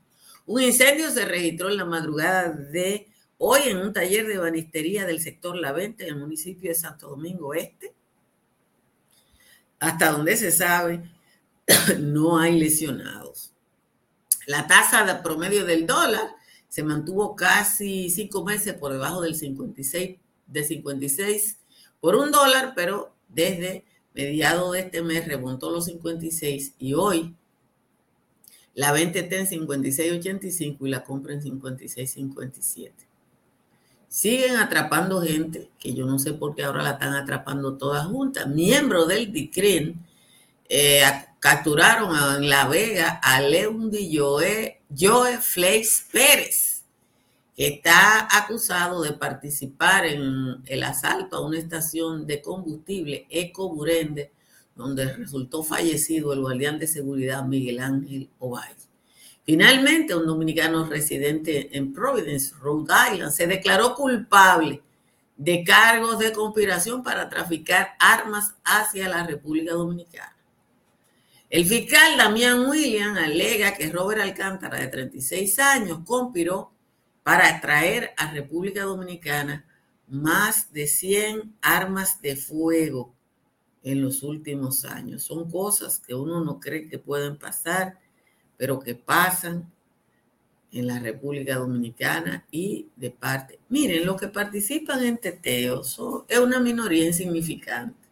Un 0.47 0.62
incendio 0.62 1.11
se 1.11 1.25
registró 1.25 1.69
en 1.69 1.76
la 1.76 1.85
madrugada 1.85 2.50
de 2.50 3.09
hoy 3.37 3.62
en 3.67 3.78
un 3.78 3.93
taller 3.93 4.26
de 4.26 4.38
banistería 4.38 5.05
del 5.05 5.21
sector 5.21 5.57
La 5.57 5.73
Venta 5.73 6.05
en 6.05 6.11
el 6.11 6.17
municipio 6.17 6.71
de 6.71 6.75
Santo 6.75 7.09
Domingo 7.09 7.52
Este. 7.52 7.93
Hasta 9.81 10.12
donde 10.12 10.37
se 10.37 10.50
sabe, 10.50 11.02
no 11.99 12.38
hay 12.38 12.59
lesionados. 12.59 13.52
La 14.47 14.67
tasa 14.67 15.05
de 15.05 15.17
promedio 15.17 15.64
del 15.64 15.87
dólar 15.87 16.31
se 16.69 16.83
mantuvo 16.83 17.37
casi 17.37 18.09
cinco 18.09 18.45
meses 18.45 18.75
por 18.75 18.93
debajo 18.93 19.21
del 19.21 19.35
56, 19.35 20.17
de 20.47 20.64
56 20.64 21.59
por 22.00 22.17
un 22.17 22.31
dólar, 22.31 22.73
pero 22.75 23.14
desde 23.28 23.85
mediados 24.14 24.73
de 24.73 24.81
este 24.81 25.02
mes 25.02 25.26
remontó 25.26 25.71
los 25.71 25.87
56 25.87 26.75
y 26.78 26.95
hoy 26.95 27.35
la 28.75 28.93
venta 28.93 29.19
está 29.19 29.37
en 29.37 29.47
56.85 29.47 30.76
y 30.87 30.88
la 30.88 31.02
compra 31.02 31.35
en 31.35 31.43
56.57. 31.43 32.93
Siguen 34.09 34.57
atrapando 34.57 35.21
gente, 35.21 35.69
que 35.78 35.93
yo 35.95 36.07
no 36.07 36.19
sé 36.19 36.33
por 36.33 36.55
qué 36.55 36.64
ahora 36.64 36.83
la 36.83 36.93
están 36.93 37.14
atrapando 37.14 37.76
todas 37.76 38.07
juntas. 38.07 38.47
Miembros 38.47 39.09
del 39.09 39.33
DICRIN 39.33 40.00
eh, 40.69 41.02
capturaron 41.40 42.14
en 42.37 42.49
La 42.49 42.69
Vega 42.69 43.21
a 43.23 43.40
Leundi 43.40 44.17
Joe, 44.17 44.81
Joe 44.97 45.38
Flakes 45.38 46.05
Pérez, 46.12 46.67
está 47.58 48.28
acusado 48.30 49.02
de 49.02 49.14
participar 49.14 50.06
en 50.06 50.62
el 50.64 50.82
asalto 50.84 51.36
a 51.36 51.44
una 51.44 51.58
estación 51.58 52.24
de 52.24 52.40
combustible 52.40 53.26
Eco 53.28 53.74
Burende, 53.74 54.30
donde 54.76 55.12
resultó 55.12 55.64
fallecido 55.64 56.32
el 56.32 56.40
guardián 56.40 56.78
de 56.78 56.86
seguridad 56.86 57.44
Miguel 57.44 57.80
Ángel 57.80 58.30
Ovalle. 58.38 58.76
Finalmente, 59.44 60.14
un 60.14 60.26
dominicano 60.26 60.84
residente 60.84 61.76
en 61.76 61.92
Providence, 61.92 62.54
Rhode 62.60 62.94
Island, 63.12 63.32
se 63.32 63.48
declaró 63.48 63.96
culpable 63.96 64.80
de 65.36 65.64
cargos 65.64 66.20
de 66.20 66.32
conspiración 66.32 67.02
para 67.02 67.28
traficar 67.28 67.96
armas 67.98 68.54
hacia 68.62 69.08
la 69.08 69.26
República 69.26 69.72
Dominicana. 69.72 70.36
El 71.50 71.64
fiscal 71.64 72.16
Damián 72.16 72.68
William 72.68 73.16
alega 73.16 73.74
que 73.74 73.90
Robert 73.90 74.20
Alcántara, 74.20 74.78
de 74.78 74.86
36 74.86 75.58
años, 75.58 76.00
conspiró 76.04 76.77
para 77.28 77.61
traer 77.61 78.14
a 78.16 78.32
República 78.32 78.85
Dominicana 78.85 79.66
más 80.06 80.73
de 80.73 80.87
100 80.87 81.56
armas 81.61 82.23
de 82.23 82.37
fuego 82.37 83.14
en 83.82 84.00
los 84.00 84.23
últimos 84.23 84.87
años. 84.87 85.25
Son 85.25 85.50
cosas 85.50 85.99
que 85.99 86.14
uno 86.14 86.42
no 86.42 86.58
cree 86.58 86.88
que 86.88 86.99
pueden 86.99 87.37
pasar, 87.37 87.99
pero 88.56 88.80
que 88.80 88.94
pasan 88.94 89.70
en 90.73 90.87
la 90.87 91.00
República 91.00 91.56
Dominicana 91.56 92.47
y 92.50 92.88
de 92.97 93.11
parte. 93.11 93.58
Miren, 93.68 94.06
los 94.06 94.18
que 94.18 94.28
participan 94.28 95.04
en 95.04 95.18
teteo 95.18 95.82
es 95.82 96.38
una 96.38 96.61
minoría 96.61 97.04
insignificante. 97.04 98.07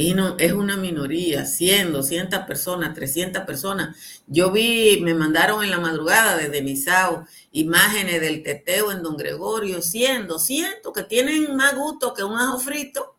Y 0.00 0.14
no, 0.14 0.36
es 0.38 0.52
una 0.52 0.76
minoría, 0.76 1.44
100, 1.44 1.92
200 1.92 2.46
personas, 2.46 2.94
300 2.94 3.42
personas. 3.42 3.96
Yo 4.28 4.52
vi, 4.52 5.00
me 5.02 5.12
mandaron 5.12 5.64
en 5.64 5.72
la 5.72 5.80
madrugada 5.80 6.36
desde 6.36 6.62
Misao 6.62 7.26
imágenes 7.50 8.20
del 8.20 8.44
teteo 8.44 8.92
en 8.92 9.02
Don 9.02 9.16
Gregorio, 9.16 9.82
100, 9.82 10.28
200, 10.28 10.92
que 10.92 11.02
tienen 11.02 11.56
más 11.56 11.74
gusto 11.74 12.14
que 12.14 12.22
un 12.22 12.38
ajo 12.38 12.60
frito 12.60 13.16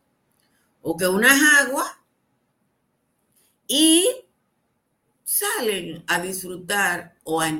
o 0.80 0.96
que 0.96 1.06
unas 1.06 1.38
aguas. 1.60 1.86
Y 3.66 4.08
salen 5.40 6.04
a 6.06 6.20
disfrutar 6.20 7.16
o 7.24 7.40
a, 7.40 7.50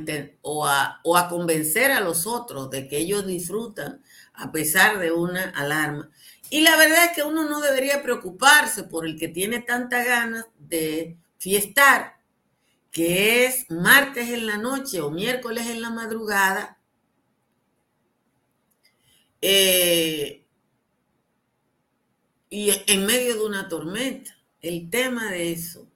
o, 0.42 0.66
a, 0.66 1.00
o 1.02 1.16
a 1.16 1.28
convencer 1.28 1.90
a 1.92 2.00
los 2.00 2.26
otros 2.26 2.70
de 2.70 2.87
que 2.88 2.99
ellos 2.99 3.26
disfrutan 3.26 4.02
a 4.34 4.52
pesar 4.52 4.99
de 4.99 5.12
una 5.12 5.50
alarma. 5.50 6.10
Y 6.50 6.60
la 6.62 6.76
verdad 6.76 7.06
es 7.06 7.12
que 7.12 7.22
uno 7.22 7.49
no 7.49 7.60
debería 7.60 8.02
preocuparse 8.02 8.84
por 8.84 9.06
el 9.06 9.18
que 9.18 9.28
tiene 9.28 9.60
tanta 9.60 10.04
ganas 10.04 10.46
de 10.58 11.16
fiestar, 11.38 12.16
que 12.90 13.46
es 13.46 13.70
martes 13.70 14.28
en 14.28 14.46
la 14.46 14.56
noche 14.58 15.00
o 15.00 15.10
miércoles 15.10 15.66
en 15.68 15.80
la 15.80 15.90
madrugada. 15.90 16.78
Eh, 19.40 20.44
y 22.50 22.70
en 22.88 23.06
medio 23.06 23.37
de 23.37 23.44
una 23.44 23.68
tormenta. 23.68 24.37
El 24.60 24.90
tema 24.90 25.30
de 25.30 25.52
eso 25.52 25.89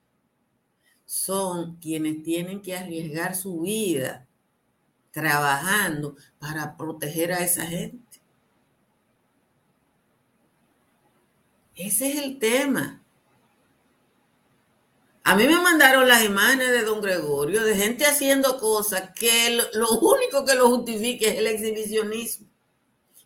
son 1.25 1.77
quienes 1.77 2.23
tienen 2.23 2.61
que 2.61 2.77
arriesgar 2.77 3.35
su 3.35 3.63
vida 3.63 4.27
trabajando 5.11 6.17
para 6.39 6.77
proteger 6.77 7.33
a 7.33 7.39
esa 7.39 7.65
gente. 7.65 8.21
Ese 11.75 12.13
es 12.13 12.23
el 12.23 12.39
tema. 12.39 13.03
A 15.23 15.35
mí 15.35 15.47
me 15.47 15.59
mandaron 15.63 16.07
las 16.07 16.23
imágenes 16.23 16.69
de 16.73 16.83
don 16.83 17.01
Gregorio, 17.01 17.65
de 17.65 17.75
gente 17.75 18.05
haciendo 18.05 18.59
cosas 18.59 19.13
que 19.15 19.59
lo, 19.73 19.89
único 20.01 20.45
que 20.45 20.55
lo 20.55 20.69
justifique 20.69 21.29
es 21.29 21.39
el 21.39 21.47
exhibicionismo. 21.47 22.49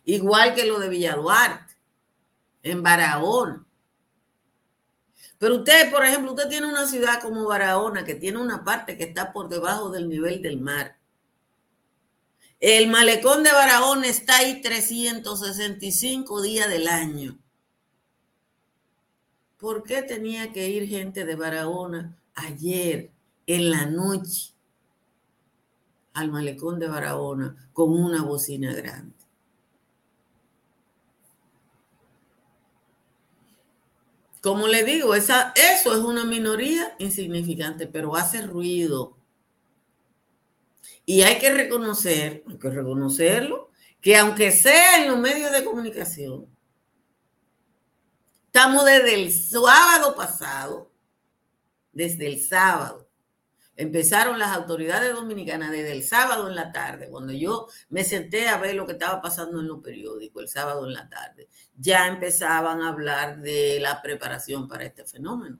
Igual 0.05 0.55
que 0.55 0.65
lo 0.65 0.79
de 0.79 0.87
Villaduarte, 0.87 1.73
en 2.63 2.81
Barahona. 2.81 3.65
Pero 5.39 5.55
usted, 5.55 5.89
por 5.89 6.05
ejemplo, 6.05 6.33
usted 6.33 6.49
tiene 6.49 6.67
una 6.67 6.85
ciudad 6.85 7.21
como 7.21 7.47
Barahona 7.47 8.03
que 8.03 8.13
tiene 8.13 8.39
una 8.39 8.63
parte 8.65 8.97
que 8.97 9.05
está 9.05 9.31
por 9.31 9.47
debajo 9.47 9.89
del 9.89 10.09
nivel 10.09 10.41
del 10.41 10.59
mar. 10.59 10.97
El 12.59 12.89
malecón 12.89 13.41
de 13.41 13.53
Barahona 13.53 14.07
está 14.07 14.39
ahí 14.39 14.61
365 14.61 16.41
días 16.41 16.67
del 16.67 16.89
año. 16.89 17.39
¿Por 19.57 19.83
qué 19.83 20.01
tenía 20.03 20.51
que 20.51 20.69
ir 20.69 20.89
gente 20.89 21.23
de 21.23 21.35
Barahona 21.35 22.17
ayer 22.35 23.09
en 23.47 23.71
la 23.71 23.85
noche 23.85 24.51
al 26.13 26.29
malecón 26.31 26.79
de 26.79 26.89
Barahona 26.89 27.69
con 27.71 27.93
una 27.93 28.23
bocina 28.23 28.73
grande? 28.73 29.18
Como 34.41 34.67
le 34.67 34.83
digo, 34.83 35.15
esa, 35.15 35.53
eso 35.55 35.93
es 35.93 35.99
una 35.99 36.23
minoría 36.23 36.95
insignificante, 36.99 37.87
pero 37.87 38.15
hace 38.15 38.41
ruido. 38.41 39.17
Y 41.05 41.23
hay 41.23 41.39
que 41.39 41.53
reconocer, 41.53 42.43
hay 42.47 42.57
que 42.57 42.69
reconocerlo, 42.69 43.69
que 43.99 44.15
aunque 44.15 44.51
sea 44.51 45.01
en 45.01 45.09
los 45.09 45.19
medios 45.19 45.51
de 45.51 45.65
comunicación, 45.65 46.47
estamos 48.45 48.85
desde 48.85 49.15
el 49.15 49.33
sábado 49.33 50.15
pasado, 50.15 50.91
desde 51.91 52.27
el 52.27 52.39
sábado, 52.39 53.08
Empezaron 53.79 54.37
las 54.37 54.57
autoridades 54.57 55.15
dominicanas 55.15 55.71
desde 55.71 55.93
el 55.93 56.03
sábado 56.03 56.49
en 56.49 56.55
la 56.55 56.73
tarde, 56.73 57.07
cuando 57.09 57.31
yo 57.31 57.67
me 57.87 58.03
senté 58.03 58.49
a 58.49 58.57
ver 58.57 58.75
lo 58.75 58.85
que 58.85 58.91
estaba 58.91 59.21
pasando 59.21 59.61
en 59.61 59.69
los 59.69 59.81
periódicos 59.81 60.43
el 60.43 60.49
sábado 60.49 60.85
en 60.85 60.91
la 60.91 61.07
tarde, 61.07 61.47
ya 61.77 62.07
empezaban 62.07 62.81
a 62.81 62.89
hablar 62.89 63.39
de 63.39 63.79
la 63.79 64.01
preparación 64.01 64.67
para 64.67 64.83
este 64.83 65.05
fenómeno. 65.05 65.59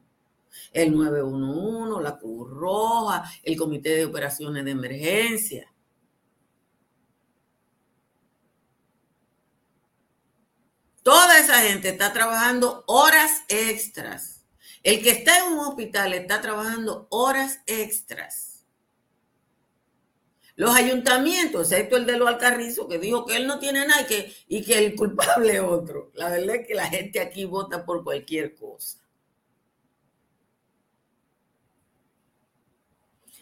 El 0.74 0.98
911, 0.98 2.04
la 2.04 2.18
Cruz 2.18 2.50
Roja, 2.50 3.24
el 3.42 3.56
Comité 3.56 3.96
de 3.96 4.04
Operaciones 4.04 4.66
de 4.66 4.72
Emergencia. 4.72 5.74
Toda 11.04 11.40
esa 11.40 11.62
gente 11.62 11.88
está 11.88 12.12
trabajando 12.12 12.84
horas 12.86 13.44
extras 13.48 14.39
el 14.84 15.04
que 15.04 15.12
está 15.12 15.38
en 15.40 15.54
un 15.54 15.60
hospital 15.60 16.14
está 16.14 16.42
trabajando 16.42 17.08
horas 17.10 17.60
extras. 17.66 18.66
Los 20.56 20.76
ayuntamientos, 20.76 21.72
excepto 21.72 21.96
el 21.96 22.06
de 22.06 22.18
los 22.18 22.28
Alcarrizos, 22.28 22.88
que 22.88 23.00
dijo 23.00 23.26
que 23.26 23.38
él 23.38 23.48
no 23.48 23.60
tiene 23.60 23.88
nada 23.88 24.02
y 24.02 24.06
que, 24.06 24.36
y 24.48 24.64
que 24.64 24.78
el 24.78 24.96
culpable 24.96 25.54
es 25.54 25.62
otro. 25.62 26.12
La 26.16 26.30
verdad 26.30 26.58
es 26.58 26.68
que 26.68 26.76
la 26.76 26.88
gente 26.88 27.22
aquí 27.22 27.46
vota 27.46 27.86
por 27.86 28.04
cualquier 28.04 28.56
cosa. 28.56 29.00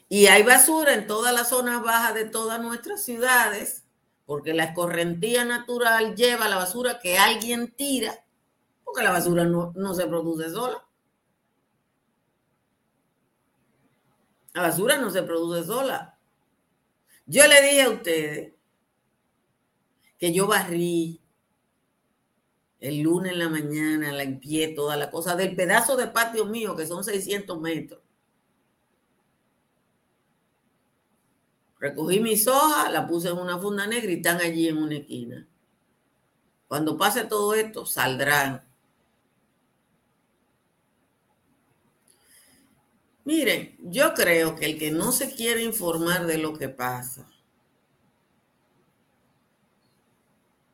Y 0.10 0.28
hay 0.28 0.44
basura 0.44 0.94
en 0.94 1.08
todas 1.08 1.34
las 1.34 1.50
zonas 1.50 1.82
bajas 1.84 2.14
de 2.14 2.26
todas 2.26 2.62
nuestras 2.62 3.04
ciudades, 3.04 3.84
porque 4.26 4.54
la 4.54 4.66
escorrentía 4.66 5.44
natural 5.44 6.16
lleva 6.16 6.48
la 6.48 6.58
basura 6.58 7.00
que 7.00 7.18
alguien 7.18 7.74
tira, 7.76 8.26
porque 8.86 9.04
la 9.04 9.12
basura 9.12 9.44
no, 9.44 9.74
no 9.76 9.94
se 9.94 10.06
produce 10.06 10.50
sola. 10.52 10.87
La 14.58 14.64
basura 14.64 14.98
no 14.98 15.12
se 15.12 15.22
produce 15.22 15.68
sola. 15.68 16.18
Yo 17.28 17.46
le 17.46 17.62
dije 17.62 17.84
a 17.84 17.92
ustedes 17.92 18.54
que 20.18 20.34
yo 20.34 20.48
barrí 20.48 21.22
el 22.80 23.02
lunes 23.02 23.34
en 23.34 23.38
la 23.38 23.50
mañana, 23.50 24.12
limpié 24.14 24.70
toda 24.70 24.98
la 24.98 25.12
cosa 25.12 25.36
del 25.36 25.56
pedazo 25.56 25.96
de 25.96 26.08
patio 26.08 26.46
mío, 26.46 26.76
que 26.76 26.88
son 26.88 27.04
600 27.04 27.62
metros. 27.62 28.02
Recogí 31.80 32.20
mis 32.20 32.48
hojas, 32.48 32.92
la 32.92 33.06
puse 33.06 33.28
en 33.28 33.38
una 33.38 33.60
funda 33.60 33.86
negra 33.86 34.12
y 34.12 34.16
están 34.16 34.42
allí 34.42 34.70
en 34.70 34.78
una 34.78 34.96
esquina. 34.96 35.48
Cuando 36.68 36.98
pase 36.98 37.26
todo 37.26 37.54
esto, 37.54 37.86
saldrán 37.86 38.67
Miren, 43.28 43.76
yo 43.80 44.14
creo 44.14 44.56
que 44.56 44.64
el 44.64 44.80
que 44.80 44.90
no 44.90 45.12
se 45.12 45.36
quiere 45.36 45.62
informar 45.62 46.26
de 46.28 46.38
lo 46.38 46.58
que 46.58 46.70
pasa, 46.70 47.28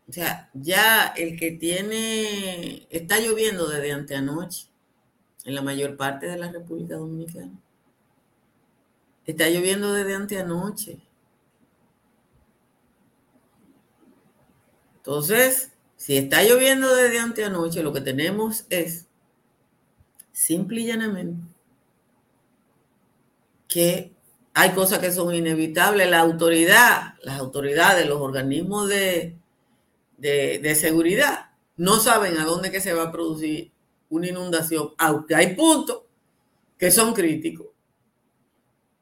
o 0.07 0.13
sea, 0.13 0.51
ya 0.53 1.07
el 1.17 1.35
que 1.39 1.49
tiene, 1.49 2.85
está 2.91 3.19
lloviendo 3.19 3.67
desde 3.67 3.91
anteanoche 3.91 4.67
en 5.45 5.55
la 5.55 5.63
mayor 5.63 5.97
parte 5.97 6.27
de 6.27 6.37
la 6.37 6.51
República 6.51 6.93
Dominicana. 6.93 7.59
Está 9.25 9.49
lloviendo 9.49 9.91
desde 9.91 10.13
anteanoche. 10.13 10.99
Entonces, 14.97 15.71
si 15.95 16.17
está 16.17 16.43
lloviendo 16.43 16.95
desde 16.95 17.17
anteanoche, 17.17 17.81
lo 17.81 17.93
que 17.93 18.01
tenemos 18.01 18.67
es, 18.69 19.07
simple 20.31 20.81
y 20.81 20.85
llanamente, 20.85 21.52
que 23.73 24.13
hay 24.53 24.69
cosas 24.71 24.99
que 24.99 25.11
son 25.11 25.33
inevitables. 25.33 26.07
La 26.07 26.19
autoridad, 26.19 27.15
las 27.23 27.39
autoridades, 27.39 28.07
los 28.07 28.21
organismos 28.21 28.87
de, 28.87 29.35
de, 30.17 30.75
seguridad 30.75 31.49
no 31.75 31.99
saben 31.99 32.37
a 32.37 32.45
dónde 32.45 32.69
que 32.69 32.79
se 32.79 32.93
va 32.93 33.05
a 33.05 33.11
producir 33.11 33.71
una 34.09 34.27
inundación, 34.27 34.91
aunque 34.99 35.33
hay 35.33 35.55
puntos 35.55 36.03
que 36.77 36.91
son 36.91 37.13
críticos. 37.13 37.67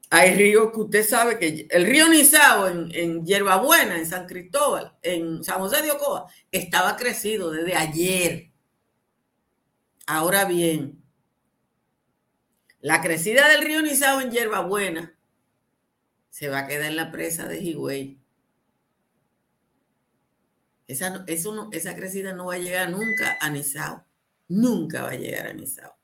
Hay 0.08 0.34
ríos 0.36 0.72
que 0.72 0.80
usted 0.80 1.06
sabe 1.06 1.38
que 1.38 1.66
el 1.70 1.86
río 1.86 2.08
Nizao 2.08 2.68
en, 2.68 2.90
en 2.94 3.26
Hierbabuena, 3.26 3.98
en 3.98 4.06
San 4.06 4.26
Cristóbal, 4.26 4.94
en 5.02 5.44
San 5.44 5.58
José 5.58 5.82
de 5.82 5.90
Ocoa, 5.90 6.26
estaba 6.50 6.96
crecido 6.96 7.50
desde 7.50 7.74
ayer. 7.74 8.50
Ahora 10.06 10.46
bien, 10.46 11.01
la 12.82 13.00
crecida 13.00 13.48
del 13.48 13.62
río 13.62 13.80
Nizao 13.80 14.20
en 14.20 14.32
Hierbabuena 14.32 15.16
se 16.30 16.48
va 16.48 16.58
a 16.58 16.66
quedar 16.66 16.90
en 16.90 16.96
la 16.96 17.12
presa 17.12 17.46
de 17.46 17.62
Higüey. 17.62 18.20
Esa, 20.88 21.24
esa 21.26 21.94
crecida 21.94 22.34
no 22.34 22.46
va 22.46 22.54
a 22.54 22.58
llegar 22.58 22.90
nunca 22.90 23.38
a 23.40 23.50
Nizao. 23.50 24.04
Nunca 24.48 25.02
va 25.02 25.10
a 25.10 25.16
llegar 25.16 25.46
a 25.46 25.52
Nizao. 25.52 25.96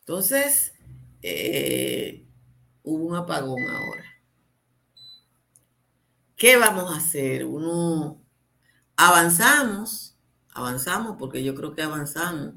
Entonces, 0.00 0.74
eh, 1.22 2.26
hubo 2.82 3.06
un 3.06 3.14
apagón 3.14 3.62
ahora. 3.70 4.04
¿Qué 6.36 6.56
vamos 6.56 6.92
a 6.92 6.96
hacer? 6.96 7.44
Uno, 7.44 8.20
avanzamos, 8.96 10.18
avanzamos 10.50 11.16
porque 11.18 11.44
yo 11.44 11.54
creo 11.54 11.74
que 11.74 11.82
avanzamos 11.82 12.54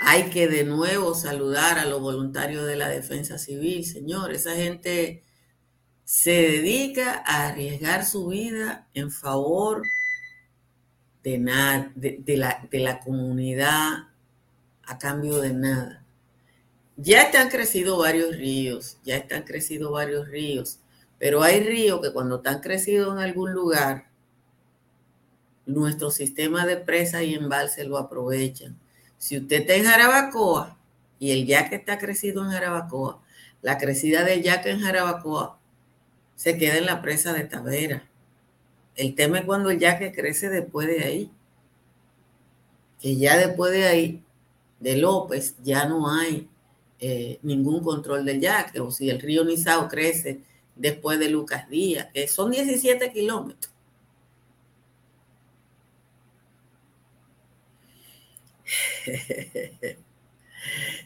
hay 0.00 0.30
que 0.30 0.48
de 0.48 0.64
nuevo 0.64 1.14
saludar 1.14 1.78
a 1.78 1.86
los 1.86 2.00
voluntarios 2.00 2.66
de 2.66 2.76
la 2.76 2.88
defensa 2.88 3.38
civil, 3.38 3.84
señor. 3.84 4.32
Esa 4.32 4.54
gente 4.54 5.22
se 6.04 6.30
dedica 6.30 7.22
a 7.26 7.48
arriesgar 7.48 8.04
su 8.04 8.28
vida 8.28 8.88
en 8.94 9.10
favor 9.10 9.82
de, 11.22 12.36
la, 12.36 13.00
comunidad 13.02 14.08
a 14.82 14.98
cambio 14.98 15.40
de 15.40 15.54
nada. 15.54 16.04
Ya 16.96 17.22
están 17.22 17.48
crecido 17.48 17.98
varios 17.98 18.36
ríos, 18.36 18.98
ya 19.04 19.16
están 19.16 19.42
crecido 19.42 19.90
varios 19.90 20.28
ríos, 20.28 20.80
pero 21.18 21.42
hay 21.42 21.60
ríos 21.60 22.00
que 22.00 22.12
cuando 22.12 22.36
están 22.36 22.60
crecidos 22.60 23.14
en 23.14 23.20
algún 23.20 23.52
lugar, 23.52 24.10
nuestro 25.66 26.10
sistema 26.10 26.66
de 26.66 26.76
presa 26.76 27.22
y 27.22 27.34
embalse 27.34 27.84
lo 27.84 27.96
aprovechan 27.96 28.78
si 29.24 29.38
usted 29.38 29.62
está 29.62 29.74
en 29.74 29.84
Jarabacoa 29.84 30.76
y 31.18 31.30
el 31.30 31.46
yaque 31.46 31.76
está 31.76 31.96
crecido 31.96 32.44
en 32.44 32.50
Jarabacoa, 32.50 33.22
la 33.62 33.78
crecida 33.78 34.22
del 34.22 34.42
yaque 34.42 34.68
en 34.68 34.80
Jarabacoa 34.80 35.58
se 36.36 36.58
queda 36.58 36.76
en 36.76 36.84
la 36.84 37.00
presa 37.00 37.32
de 37.32 37.44
Tavera. 37.44 38.06
El 38.94 39.14
tema 39.14 39.38
es 39.38 39.46
cuando 39.46 39.70
el 39.70 39.78
yaque 39.78 40.12
crece 40.12 40.50
después 40.50 40.88
de 40.88 41.04
ahí. 41.04 41.30
Que 43.00 43.16
ya 43.16 43.38
después 43.38 43.72
de 43.72 43.86
ahí, 43.86 44.22
de 44.78 44.98
López, 44.98 45.54
ya 45.64 45.86
no 45.86 46.12
hay 46.12 46.46
eh, 47.00 47.38
ningún 47.40 47.82
control 47.82 48.26
del 48.26 48.42
yaque. 48.42 48.78
O 48.80 48.90
si 48.90 49.08
el 49.08 49.22
río 49.22 49.42
Nizao 49.42 49.88
crece 49.88 50.42
después 50.76 51.18
de 51.18 51.30
Lucas 51.30 51.66
Díaz, 51.70 52.08
que 52.12 52.28
son 52.28 52.50
17 52.50 53.10
kilómetros. 53.10 53.73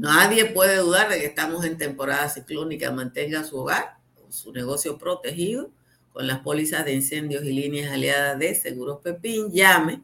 Nadie 0.00 0.46
puede 0.46 0.78
dudar 0.78 1.08
de 1.10 1.20
que 1.20 1.26
estamos 1.26 1.62
en 1.66 1.76
temporada 1.76 2.26
ciclónica. 2.30 2.90
Mantenga 2.90 3.44
su 3.44 3.58
hogar, 3.58 3.98
su 4.30 4.50
negocio 4.50 4.96
protegido 4.96 5.70
con 6.14 6.26
las 6.26 6.38
pólizas 6.38 6.86
de 6.86 6.94
incendios 6.94 7.44
y 7.44 7.52
líneas 7.52 7.92
aliadas 7.92 8.38
de 8.38 8.54
Seguros 8.54 9.00
Pepín. 9.02 9.52
Llame 9.52 10.00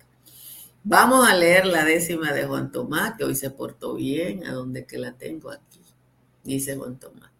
Vamos 0.83 1.28
a 1.28 1.35
leer 1.35 1.66
la 1.66 1.85
décima 1.85 2.33
de 2.33 2.44
Juan 2.44 2.72
Tomás, 2.72 3.16
que 3.16 3.24
hoy 3.24 3.35
se 3.35 3.50
portó 3.50 3.94
bien, 3.94 4.46
a 4.46 4.52
donde 4.52 4.87
que 4.87 4.96
la 4.98 5.12
tengo 5.12 5.50
aquí, 5.50 5.80
dice 6.42 6.76
Juan 6.76 6.98
Tomás. 6.98 7.30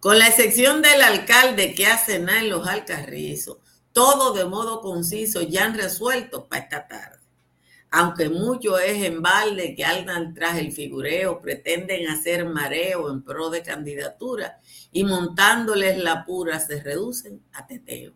Con 0.00 0.18
la 0.18 0.26
excepción 0.26 0.82
del 0.82 1.02
alcalde 1.02 1.74
que 1.74 1.86
hace 1.86 2.18
nada 2.18 2.40
en 2.40 2.50
los 2.50 2.66
alcarrizos, 2.66 3.58
todo 3.92 4.32
de 4.32 4.44
modo 4.44 4.80
conciso 4.80 5.42
ya 5.42 5.64
han 5.64 5.76
resuelto 5.76 6.48
para 6.48 6.62
esta 6.62 6.88
tarde. 6.88 7.18
Aunque 7.90 8.30
mucho 8.30 8.78
es 8.78 9.04
en 9.04 9.20
balde 9.20 9.74
que 9.74 9.84
andan 9.84 10.32
tras 10.32 10.56
el 10.56 10.72
figureo, 10.72 11.42
pretenden 11.42 12.08
hacer 12.08 12.46
mareo 12.46 13.10
en 13.10 13.22
pro 13.22 13.50
de 13.50 13.62
candidatura 13.62 14.58
y 14.90 15.04
montándoles 15.04 15.98
la 15.98 16.24
pura 16.24 16.58
se 16.58 16.82
reducen 16.82 17.42
a 17.52 17.66
teteo 17.66 18.14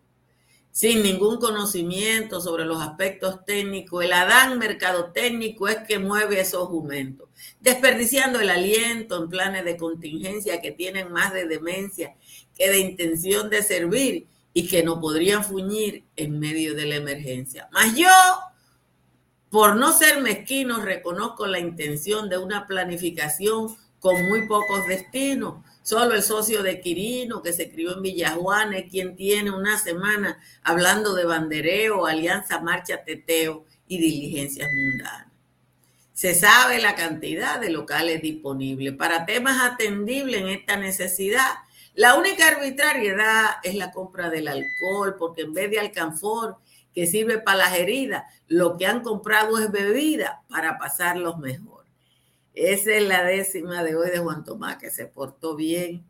sin 0.77 1.01
ningún 1.01 1.37
conocimiento 1.37 2.39
sobre 2.39 2.63
los 2.63 2.79
aspectos 2.79 3.43
técnicos. 3.45 4.05
El 4.05 4.13
Adán 4.13 4.59
mercado 4.59 5.11
técnico 5.11 5.67
es 5.67 5.77
que 5.77 5.97
mueve 5.97 6.39
esos 6.39 6.67
jumentos, 6.67 7.29
desperdiciando 7.59 8.39
el 8.39 8.51
aliento 8.51 9.23
en 9.23 9.27
planes 9.27 9.65
de 9.65 9.75
contingencia 9.75 10.61
que 10.61 10.71
tienen 10.71 11.11
más 11.11 11.33
de 11.33 11.47
demencia 11.47 12.15
que 12.55 12.69
de 12.69 12.77
intención 12.77 13.49
de 13.49 13.63
servir 13.63 14.27
y 14.57 14.67
que 14.67 14.81
no 14.81 14.99
podrían 14.99 15.43
fuñir 15.43 16.05
en 16.15 16.39
medio 16.39 16.73
de 16.73 16.87
la 16.87 16.95
emergencia. 16.95 17.69
Mas 17.71 17.95
yo, 17.95 18.09
por 19.51 19.75
no 19.75 19.91
ser 19.91 20.19
mezquino, 20.19 20.81
reconozco 20.81 21.45
la 21.45 21.59
intención 21.59 22.27
de 22.27 22.39
una 22.39 22.65
planificación 22.65 23.77
con 23.99 24.27
muy 24.27 24.47
pocos 24.47 24.87
destinos 24.87 25.63
Solo 25.83 26.15
el 26.15 26.23
socio 26.23 26.63
de 26.63 26.81
Quirino, 26.81 27.43
que 27.43 27.53
se 27.53 27.71
crió 27.71 27.95
en 27.95 28.01
Villajuana, 28.01 28.79
es 28.79 28.91
quien 28.91 29.15
tiene 29.15 29.51
una 29.51 29.77
semana 29.77 30.39
hablando 30.63 31.13
de 31.13 31.23
bandereo, 31.23 32.07
alianza, 32.07 32.59
marcha, 32.59 33.03
teteo 33.05 33.63
y 33.87 33.99
diligencias 33.99 34.67
mundanas. 34.69 35.27
Se 36.13 36.33
sabe 36.33 36.81
la 36.81 36.95
cantidad 36.95 37.59
de 37.59 37.69
locales 37.69 38.23
disponibles. 38.23 38.95
Para 38.95 39.27
temas 39.27 39.63
atendibles 39.63 40.41
en 40.41 40.47
esta 40.49 40.77
necesidad, 40.77 41.47
la 41.97 42.13
única 42.13 42.47
arbitrariedad 42.47 43.55
es 43.63 43.73
la 43.73 43.91
compra 43.91 44.29
del 44.29 44.47
alcohol, 44.47 45.15
porque 45.17 45.41
en 45.41 45.53
vez 45.53 45.71
de 45.71 45.79
alcanfor, 45.79 46.57
que 46.93 47.07
sirve 47.07 47.39
para 47.39 47.57
las 47.57 47.75
heridas, 47.75 48.23
lo 48.47 48.77
que 48.77 48.85
han 48.85 49.01
comprado 49.01 49.57
es 49.57 49.71
bebida 49.71 50.43
para 50.47 50.77
pasarlos 50.77 51.39
mejor. 51.39 51.85
Esa 52.53 52.93
es 52.93 53.07
la 53.07 53.23
décima 53.23 53.83
de 53.83 53.95
hoy 53.95 54.11
de 54.11 54.19
Juan 54.19 54.43
Tomás, 54.43 54.77
que 54.77 54.91
se 54.91 55.07
portó 55.07 55.55
bien 55.55 56.05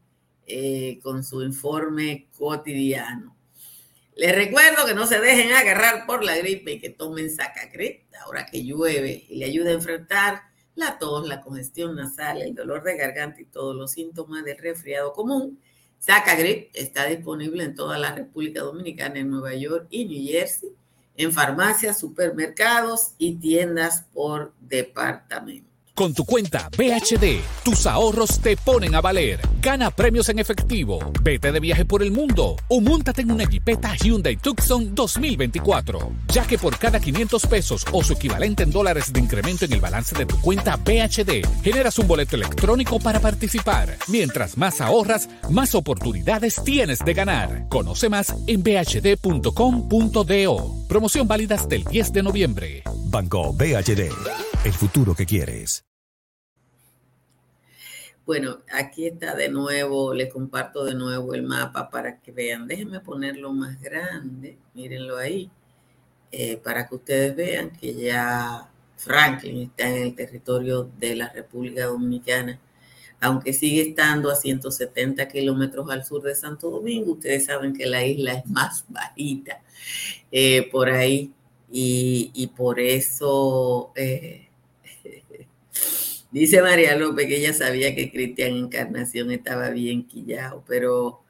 eh, 0.46 1.00
con 1.02 1.24
su 1.24 1.42
informe 1.42 2.28
cotidiano. 2.38 3.38
Les 4.18 4.36
recuerdo 4.36 4.86
que 4.86 4.94
no 4.94 5.08
se 5.08 5.22
dejen 5.22 5.54
agarrar 5.54 6.06
por 6.06 6.22
la 6.22 6.36
gripe 6.36 6.74
y 6.74 6.80
que 6.82 6.90
tomen 6.90 7.34
Sacagrip 7.34 8.14
ahora 8.26 8.46
que 8.46 8.66
llueve 8.66 9.26
y 9.30 9.38
le 9.38 9.46
ayuda 9.46 9.70
a 9.70 9.76
enfrentar 9.76 10.42
la 10.76 11.00
tos, 11.00 11.26
la 11.30 11.42
congestión 11.42 11.96
nasal, 11.96 12.42
el 12.42 12.54
dolor 12.54 12.84
de 12.84 12.98
garganta 12.98 13.40
y 13.40 13.46
todos 13.46 13.74
los 13.74 13.92
síntomas 13.92 14.44
del 14.44 14.58
resfriado 14.58 15.14
común. 15.14 15.62
Sacagrip 16.00 16.70
está 16.74 17.06
disponible 17.06 17.64
en 17.64 17.76
toda 17.76 17.98
la 17.98 18.14
República 18.14 18.62
Dominicana, 18.62 19.20
en 19.20 19.30
Nueva 19.30 19.54
York 19.56 19.88
y 19.90 20.06
New 20.06 20.26
Jersey, 20.26 20.70
en 21.16 21.32
farmacias, 21.34 22.00
supermercados 22.00 23.14
y 23.18 23.36
tiendas 23.36 24.06
por 24.14 24.54
departamento. 24.60 25.77
Con 25.98 26.14
tu 26.14 26.26
cuenta 26.26 26.70
BHD, 26.78 27.42
tus 27.64 27.88
ahorros 27.88 28.40
te 28.40 28.56
ponen 28.56 28.94
a 28.94 29.02
valer. 29.02 29.40
Gana 29.60 29.90
premios 29.90 30.30
en 30.30 30.38
efectivo, 30.38 31.00
vete 31.24 31.52
de 31.52 31.60
viaje 31.60 31.86
por 31.86 32.04
el 32.04 32.12
mundo 32.12 32.56
o 32.68 32.82
montate 32.82 33.24
en 33.24 33.32
una 33.32 33.46
Jeepeta 33.46 33.96
Hyundai 33.96 34.38
Tucson 34.38 34.94
2024. 34.94 36.12
Ya 36.32 36.46
que 36.46 36.60
por 36.60 36.78
cada 36.78 37.00
500 37.00 37.48
pesos 37.48 37.84
o 37.92 38.04
su 38.04 38.14
equivalente 38.14 38.62
en 38.62 38.70
dólares 38.70 39.12
de 39.12 39.20
incremento 39.20 39.66
en 39.66 39.74
el 39.74 39.82
balance 39.82 40.14
de 40.14 40.28
tu 40.28 40.40
cuenta 40.40 40.76
BHD, 40.76 41.64
generas 41.64 41.98
un 41.98 42.08
boleto 42.08 42.36
electrónico 42.36 43.00
para 43.00 43.20
participar. 43.20 43.98
Mientras 44.08 44.56
más 44.56 44.82
ahorras, 44.82 45.28
más 45.50 45.74
oportunidades 45.74 46.62
tienes 46.64 47.00
de 47.00 47.14
ganar. 47.16 47.66
Conoce 47.70 48.08
más 48.08 48.36
en 48.46 48.62
bhd.com.do. 48.62 49.56
Promoción 50.88 51.28
válida 51.28 51.56
hasta 51.56 51.74
el 51.74 51.86
10 51.86 52.14
de 52.14 52.22
noviembre. 52.22 52.84
Banco 53.06 53.52
BHD, 53.52 54.12
el 54.64 54.74
futuro 54.74 55.16
que 55.16 55.26
quieres. 55.26 55.87
Bueno, 58.28 58.60
aquí 58.74 59.08
está 59.08 59.36
de 59.36 59.48
nuevo, 59.48 60.14
les 60.14 60.34
comparto 60.34 60.84
de 60.84 60.94
nuevo 60.94 61.34
el 61.34 61.44
mapa 61.44 61.90
para 61.90 62.20
que 62.20 62.34
vean. 62.34 62.68
Déjenme 62.68 63.00
ponerlo 63.00 63.54
más 63.54 63.80
grande, 63.82 64.58
mírenlo 64.74 65.16
ahí, 65.18 65.50
eh, 66.34 66.58
para 66.58 66.86
que 66.86 66.96
ustedes 66.96 67.34
vean 67.38 67.72
que 67.72 67.94
ya 67.96 68.70
Franklin 68.98 69.70
está 69.70 69.88
en 69.90 70.04
el 70.04 70.14
territorio 70.14 70.92
de 71.00 71.16
la 71.16 71.30
República 71.30 71.86
Dominicana, 71.86 72.60
aunque 73.22 73.54
sigue 73.54 73.82
estando 73.92 74.30
a 74.30 74.36
170 74.36 75.26
kilómetros 75.30 75.90
al 75.90 76.04
sur 76.04 76.22
de 76.22 76.36
Santo 76.36 76.70
Domingo. 76.70 77.14
Ustedes 77.14 77.46
saben 77.46 77.74
que 77.74 77.86
la 77.86 78.06
isla 78.06 78.34
es 78.34 78.46
más 78.48 78.84
bajita 78.90 79.62
eh, 80.34 80.68
por 80.70 80.90
ahí 80.90 81.32
y, 81.72 82.52
por 82.58 82.82
eso... 82.82 83.94
Eh, 83.96 84.47
Dice 86.32 86.62
María 86.62 86.96
López 86.96 87.28
que 87.28 87.38
ella 87.38 87.54
sabía 87.54 87.96
que 87.96 88.12
Cristian 88.12 88.54
Encarnación 88.54 89.32
estaba 89.32 89.70
bien 89.70 90.06
quillado, 90.08 90.64
pero 90.68 91.24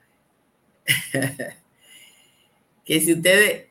que 2.84 3.00
si 3.00 3.14
ustedes, 3.14 3.68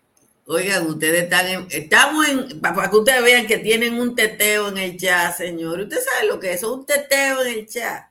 oigan, 0.46 0.86
ustedes 0.86 1.24
están 1.24 1.48
en, 1.48 1.66
estamos 1.70 2.28
en, 2.28 2.60
para 2.60 2.88
que 2.88 2.96
ustedes 2.96 3.22
vean 3.24 3.46
que 3.46 3.58
tienen 3.58 3.94
un 3.98 4.14
teteo 4.14 4.68
en 4.68 4.78
el 4.78 4.96
chat, 4.96 5.36
señor. 5.36 5.80
Usted 5.80 5.98
sabe 5.98 6.28
lo 6.28 6.38
que 6.38 6.52
es, 6.52 6.62
un 6.62 6.86
teteo 6.86 7.42
en 7.42 7.58
el 7.58 7.66
chat. 7.66 8.08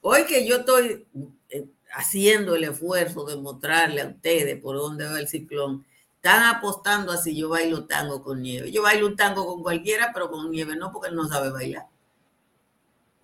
Hoy 0.00 0.24
que 0.24 0.46
yo 0.46 0.58
estoy 0.58 1.06
eh, 1.48 1.64
haciendo 1.94 2.54
el 2.54 2.64
esfuerzo 2.64 3.24
de 3.24 3.36
mostrarle 3.36 4.02
a 4.02 4.08
ustedes 4.08 4.60
por 4.60 4.76
dónde 4.76 5.06
va 5.06 5.18
el 5.18 5.26
ciclón, 5.26 5.84
están 6.16 6.56
apostando 6.56 7.10
así, 7.10 7.36
yo 7.36 7.48
bailo 7.48 7.86
tango 7.86 8.22
con 8.22 8.40
nieve. 8.40 8.70
Yo 8.70 8.82
bailo 8.82 9.06
un 9.08 9.16
tango 9.16 9.44
con 9.46 9.62
cualquiera, 9.62 10.12
pero 10.14 10.30
con 10.30 10.50
nieve 10.50 10.76
no, 10.76 10.92
porque 10.92 11.08
él 11.08 11.16
no 11.16 11.28
sabe 11.28 11.50
bailar 11.50 11.86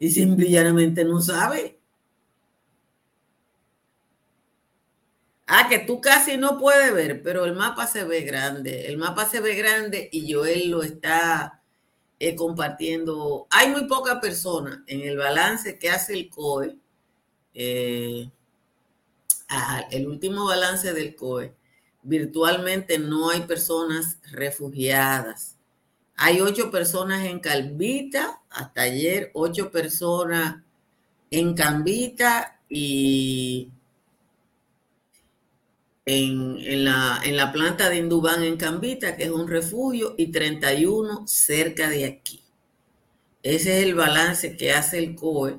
y 0.01 0.11
simplemente 0.11 1.05
no 1.05 1.21
sabe. 1.21 1.79
Ah, 5.47 5.69
que 5.69 5.79
tú 5.81 6.01
casi 6.01 6.37
no 6.39 6.59
puedes 6.59 6.95
ver, 6.95 7.23
pero 7.23 7.45
el 7.45 7.55
mapa 7.55 7.87
se 7.87 8.05
ve 8.05 8.23
grande. 8.23 8.87
El 8.87 8.97
mapa 8.97 9.29
se 9.29 9.41
ve 9.41 9.55
grande 9.57 10.09
y 10.11 10.33
Joel 10.33 10.71
lo 10.71 10.83
está 10.83 11.63
eh, 12.19 12.35
compartiendo. 12.35 13.47
Hay 13.51 13.71
muy 13.71 13.87
pocas 13.87 14.21
personas 14.21 14.79
en 14.87 15.03
el 15.03 15.19
balance 15.19 15.79
que 15.79 15.91
hace 15.91 16.15
el 16.15 16.31
COE. 16.31 16.79
Eh, 17.53 18.31
el 19.91 20.07
último 20.09 20.47
balance 20.47 20.95
del 20.95 21.15
COE. 21.15 21.55
Virtualmente 22.03 22.99
no 22.99 23.29
hay 23.29 23.43
personas 23.43 24.19
refugiadas. 24.31 25.60
Hay 26.22 26.40
ocho 26.42 26.70
personas 26.70 27.24
en 27.24 27.40
Calvita, 27.40 28.42
hasta 28.50 28.83
ayer, 28.83 29.30
ocho 29.33 29.70
personas 29.70 30.62
en 31.30 31.54
Cambita 31.54 32.61
y 32.68 33.70
en, 36.04 36.85
la, 36.85 37.20
en 37.24 37.37
la 37.38 37.50
planta 37.52 37.88
de 37.88 37.96
Indubán 37.96 38.42
en 38.44 38.59
Cambita, 38.59 39.16
que 39.16 39.24
es 39.24 39.30
un 39.30 39.48
refugio, 39.48 40.14
y 40.18 40.26
31 40.30 41.26
cerca 41.26 41.88
de 41.88 42.04
aquí. 42.04 42.42
Ese 43.42 43.78
es 43.78 43.85
el 43.85 43.94
balance 43.94 44.56
que 44.59 44.72
hace 44.72 44.98
el 44.98 45.14
COE 45.14 45.59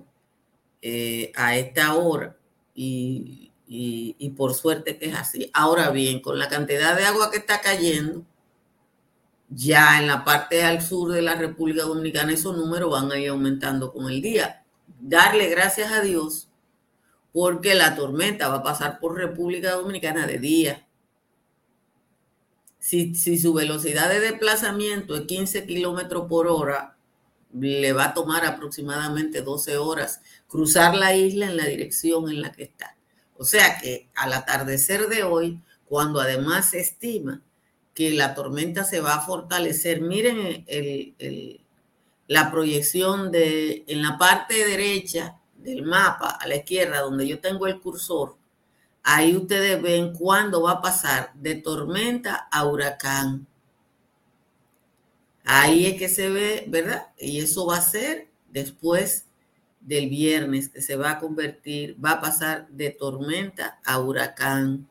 eh, 0.84 1.32
a 1.36 1.58
esta 1.58 1.96
hora. 1.96 2.38
Y, 2.76 3.52
Y, 3.68 4.30
por 4.38 4.54
suerte 4.54 4.98
que 4.98 5.08
es 5.08 5.16
así. 5.16 5.50
Ahora 5.54 5.92
bien, 5.92 6.22
con 6.22 6.38
la 6.38 6.50
cantidad 6.50 6.96
de 6.98 7.06
agua 7.06 7.32
que 7.32 7.38
está 7.38 7.62
cayendo, 7.62 8.26
ya 9.54 10.00
en 10.00 10.08
la 10.08 10.24
parte 10.24 10.64
al 10.64 10.82
sur 10.82 11.12
de 11.12 11.22
la 11.22 11.36
República 11.36 11.84
Dominicana 11.84 12.32
esos 12.32 12.56
números 12.56 12.90
van 12.90 13.12
a 13.12 13.20
ir 13.20 13.30
aumentando 13.30 13.92
con 13.92 14.10
el 14.10 14.22
día. 14.22 14.64
Darle 15.00 15.50
gracias 15.50 15.92
a 15.92 16.02
Dios 16.02 16.48
porque 17.34 17.76
la 17.76 17.96
tormenta 17.96 18.48
va 18.48 18.58
a 18.58 18.64
pasar 18.64 19.00
por 19.00 19.16
República 19.16 19.72
Dominicana 19.72 20.26
de 20.26 20.40
día. 20.40 20.88
Si, 22.80 23.14
si 23.14 23.38
su 23.38 23.54
velocidad 23.54 24.10
de 24.10 24.22
desplazamiento 24.22 25.16
es 25.16 25.22
15 25.28 25.66
kilómetros 25.66 26.28
por 26.28 26.48
hora, 26.48 26.96
le 27.54 27.92
va 27.94 28.06
a 28.06 28.14
tomar 28.14 28.46
aproximadamente 28.46 29.42
12 29.42 29.78
horas 29.78 30.22
cruzar 30.48 30.96
la 30.96 31.16
isla 31.16 31.48
en 31.48 31.58
la 31.58 31.66
dirección 31.66 32.30
en 32.30 32.42
la 32.42 32.54
que 32.54 32.64
está. 32.64 32.96
O 33.38 33.44
sea 33.44 33.78
que 33.80 34.10
al 34.16 34.32
atardecer 34.34 35.08
de 35.08 35.24
hoy, 35.24 35.62
cuando 35.86 36.22
además 36.22 36.70
se 36.70 36.80
estima 36.80 37.42
que 37.94 38.12
la 38.12 38.34
tormenta 38.34 38.84
se 38.84 39.02
va 39.02 39.16
a 39.16 39.22
fortalecer, 39.22 40.02
miren 40.02 40.66
la 42.28 42.52
proyección 42.52 43.32
de 43.32 43.84
en 43.88 44.02
la 44.02 44.18
parte 44.18 44.66
derecha 44.66 45.38
del 45.58 45.84
mapa 45.84 46.30
a 46.30 46.48
la 46.48 46.56
izquierda, 46.56 47.02
donde 47.02 47.28
yo 47.28 47.40
tengo 47.40 47.68
el 47.68 47.80
cursor, 47.82 48.38
ahí 49.04 49.36
ustedes 49.36 49.82
ven 49.82 50.14
cuándo 50.14 50.62
va 50.62 50.72
a 50.72 50.82
pasar 50.82 51.34
de 51.36 51.56
tormenta 51.56 52.48
a 52.52 52.66
huracán. 52.66 53.48
Ahí 55.44 55.88
es 55.88 55.98
que 56.00 56.08
se 56.08 56.30
ve, 56.30 56.66
¿verdad? 56.68 57.08
Y 57.18 57.40
eso 57.40 57.66
va 57.66 57.78
a 57.78 57.82
ser 57.82 58.30
después 58.50 59.26
del 59.80 60.08
viernes, 60.10 60.70
que 60.70 60.82
se 60.82 60.96
va 60.96 61.12
a 61.12 61.20
convertir, 61.20 61.98
va 62.04 62.12
a 62.12 62.22
pasar 62.22 62.68
de 62.70 62.92
tormenta 62.92 63.80
a 63.84 64.00
huracán. 64.00 64.88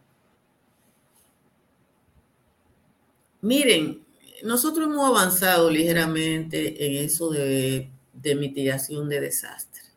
Miren, 3.42 4.04
nosotros 4.42 4.86
hemos 4.86 5.08
avanzado 5.08 5.70
ligeramente 5.70 6.86
en 6.86 7.04
eso 7.04 7.30
de, 7.30 7.90
mitigación 8.36 9.08
de 9.08 9.20
desastres. 9.20 9.92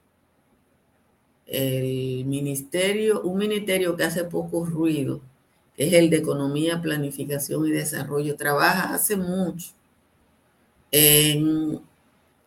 El 1.46 2.26
ministerio, 2.26 3.22
un 3.22 3.38
ministerio 3.38 3.96
que 3.96 4.04
hace 4.04 4.24
poco 4.24 4.66
ruido, 4.66 5.22
que 5.76 5.88
es 5.88 5.94
el 5.94 6.10
de 6.10 6.18
Economía, 6.18 6.82
Planificación 6.82 7.68
y 7.68 7.72
Desarrollo, 7.72 8.36
trabaja 8.36 8.94
hace 8.94 9.16
mucho 9.16 9.74
en, 10.92 11.82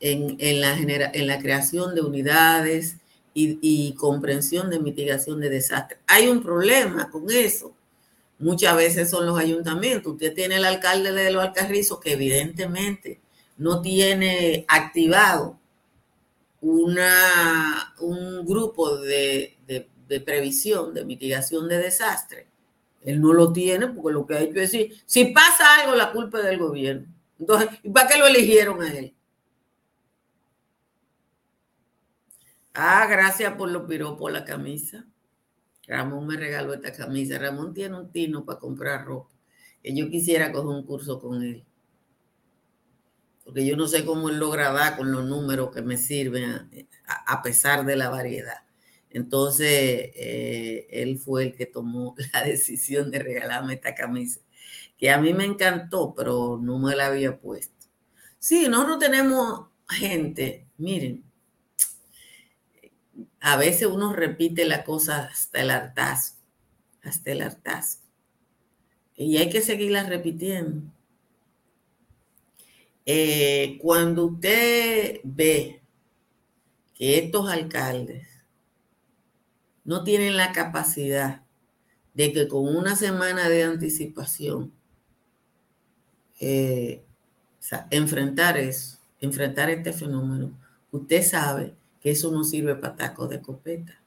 la, 0.00 0.78
en 0.78 1.26
la 1.26 1.38
creación 1.38 1.94
de 1.94 2.00
unidades 2.00 2.96
y, 3.38 3.94
comprensión 3.98 4.70
de 4.70 4.78
mitigación 4.78 5.40
de 5.40 5.50
desastres. 5.50 6.00
Hay 6.06 6.28
un 6.28 6.42
problema 6.42 7.11
con 7.11 7.30
eso. 7.30 7.75
Muchas 8.38 8.77
veces 8.77 9.09
son 9.09 9.27
los 9.27 9.38
ayuntamientos. 9.38 10.12
Usted 10.12 10.35
tiene 10.35 10.57
el 10.57 10.64
alcalde 10.64 11.12
de 11.12 11.31
los 11.31 11.42
Alcarrizos 11.42 12.01
que 12.01 12.12
evidentemente 12.12 13.20
no 13.57 13.81
tiene 13.81 14.66
activado 14.68 15.59
una, 16.61 17.94
un 18.01 18.44
grupo 18.44 18.99
de, 18.99 19.57
de, 19.66 20.20
previsión, 20.20 20.92
de 20.94 21.05
mitigación 21.05 21.68
de 21.68 21.79
desastres. 21.79 22.46
Él 23.05 23.20
no 23.20 23.33
lo 23.33 23.53
tiene 23.53 23.88
porque 23.88 24.12
lo 24.12 24.27
que 24.27 24.35
hay 24.37 24.53
que 24.53 24.61
decir, 24.61 25.03
si 25.07 25.27
pasa 25.27 25.81
algo, 25.81 25.94
la 25.94 26.12
culpa 26.12 26.38
es 26.38 26.44
del 26.44 26.59
gobierno. 26.59 27.07
Entonces, 27.38 27.68
¿y 27.83 27.90
para 27.90 28.09
qué 28.09 28.18
lo 28.18 28.27
eligieron 28.27 28.83
a 28.83 28.92
él? 28.92 29.14
Ah, 32.75 33.07
gracias 33.07 33.55
por 33.55 33.70
lo 33.70 33.87
por 34.16 34.33
la 34.33 34.44
camisa. 34.44 35.07
Ramón 35.87 36.27
me 36.27 36.37
regaló 36.37 36.75
esta 36.75 36.92
camisa. 36.92 37.38
Ramón 37.38 37.75
tiene 37.75 37.96
un 37.99 38.11
tino 38.11 38.44
para 38.44 38.59
comprar 38.59 39.05
ropa. 39.05 39.35
Que 39.83 39.94
yo 39.94 40.11
quisiera 40.11 40.53
coger 40.53 40.77
un 40.77 40.85
curso 40.85 41.20
con 41.20 41.42
él. 41.42 41.64
Porque 43.44 43.64
yo 43.64 43.77
no 43.77 43.87
sé 43.87 44.05
cómo 44.05 44.29
él 44.29 44.38
logra 44.38 44.72
dar 44.72 44.96
con 44.96 45.12
los 45.12 45.25
números 45.25 45.72
que 45.72 45.83
me 45.83 45.96
sirven 45.96 46.68
a, 47.07 47.42
pesar 47.42 47.85
de 47.85 47.94
la 47.94 48.11
variedad. 48.11 48.64
Entonces, 49.11 49.68
eh, 49.68 50.88
él 50.90 51.18
fue 51.18 51.44
el 51.44 51.55
que 51.55 51.66
tomó 51.66 52.16
la 52.33 52.42
decisión 52.42 53.11
de 53.11 53.20
regalarme 53.20 53.75
esta 53.75 53.94
camisa 53.94 54.40
que 54.96 55.11
a 55.11 55.18
mí 55.18 55.35
me 55.35 55.44
encantó, 55.44 56.14
pero 56.14 56.59
no 56.61 56.79
me 56.79 56.96
la 56.96 57.07
había 57.07 57.38
puesto. 57.38 57.87
Sí, 58.38 58.68
nosotros 58.68 58.99
tenemos 58.99 59.68
gente, 59.88 60.68
miren, 60.79 61.25
a 63.46 63.54
veces 63.54 63.87
uno 63.87 64.12
repite 64.12 64.64
la 64.64 64.82
cosa 64.82 65.26
hasta 65.26 65.61
el 65.61 65.70
hartazgo, 65.70 66.37
hasta 67.04 67.30
el 67.30 67.42
hartazgo. 67.42 68.02
Y 69.14 69.37
hay 69.37 69.50
que 69.50 69.62
seguirla 69.62 70.02
repitiendo. 70.02 70.82
Eh, 73.04 73.78
cuando 73.80 74.26
usted 74.26 75.20
ve 75.22 75.80
que 76.96 77.18
estos 77.18 77.48
alcaldes 77.48 78.26
no 79.85 80.02
tienen 80.02 80.37
la 80.37 80.50
capacidad 80.50 81.42
de 82.14 82.32
que 82.32 82.48
con 82.48 82.76
una 82.76 82.96
semana 82.96 83.48
de 83.48 83.62
anticipación 83.62 84.72
eh, 86.40 87.04
enfrentar 87.90 88.59
eso, 88.59 88.98
enfrentar 89.20 89.70
este 89.70 89.92
fenómeno, 89.92 90.50
usted 90.90 91.22
sabe 91.22 91.76
eso 92.11 92.31
no 92.31 92.45
sirve 92.45 92.75
para 92.77 92.97
tacos 92.97 93.29
de 93.31 93.40
copeta. 93.40 94.01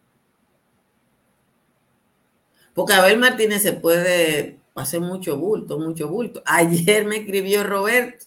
Porque 2.73 2.93
Abel 2.93 3.17
Martínez 3.17 3.61
se 3.61 3.73
puede 3.73 4.59
hacer 4.75 5.01
mucho 5.01 5.37
bulto, 5.37 5.79
mucho 5.79 6.07
bulto. 6.07 6.41
Ayer 6.45 7.05
me 7.05 7.17
escribió 7.17 7.63
Roberto. 7.63 8.25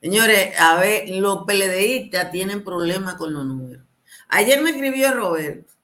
Señores, 0.00 0.58
a 0.58 0.78
ver, 0.80 1.08
los 1.10 1.44
PLDistas 1.44 2.30
tienen 2.30 2.64
problemas 2.64 3.16
con 3.16 3.34
los 3.34 3.44
números. 3.44 3.84
Ayer 4.28 4.62
me 4.62 4.70
escribió 4.70 5.12
Roberto. 5.12 5.74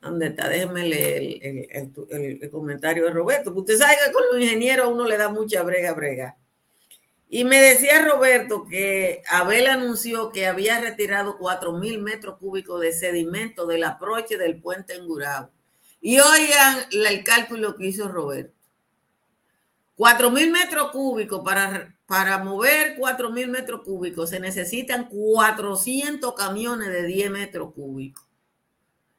¿Dónde 0.00 0.26
está? 0.26 0.48
Déjeme 0.48 0.88
leer 0.88 1.68
el, 1.70 2.50
comentario 2.50 3.04
de 3.04 3.10
Roberto. 3.12 3.52
Usted 3.54 3.78
sabe 3.78 3.94
que 4.04 4.12
con 4.12 4.24
los 4.32 4.42
ingenieros 4.42 4.88
uno 4.92 5.06
le 5.06 5.16
da 5.16 5.28
mucha 5.28 5.62
brega, 5.62 5.94
brega. 5.94 6.36
Y 7.34 7.44
me 7.44 7.62
decía 7.62 8.04
Roberto 8.04 8.66
que 8.66 9.22
Abel 9.26 9.66
anunció 9.66 10.30
que 10.32 10.46
había 10.46 10.78
retirado 10.82 11.38
4 11.38 11.72
mil 11.78 11.98
metros 12.02 12.36
cúbicos 12.36 12.78
de 12.82 12.92
sedimento 12.92 13.66
del 13.66 13.84
aproche 13.84 14.36
del 14.36 14.60
puente 14.60 14.92
en 14.96 15.06
Gurabo. 15.06 15.50
Y 16.02 16.18
oigan 16.20 16.80
el 16.92 17.24
cálculo 17.24 17.74
que 17.78 17.86
hizo 17.86 18.08
Roberto. 18.08 18.52
4 19.94 20.30
mil 20.30 20.52
metros 20.52 20.90
cúbicos 20.90 21.40
para, 21.42 21.96
para 22.04 22.36
mover 22.36 22.96
4 22.98 23.30
mil 23.30 23.48
metros 23.48 23.80
cúbicos 23.82 24.28
se 24.28 24.38
necesitan 24.38 25.08
400 25.08 26.34
camiones 26.34 26.88
de 26.88 27.06
10 27.06 27.30
metros 27.30 27.72
cúbicos. 27.72 28.28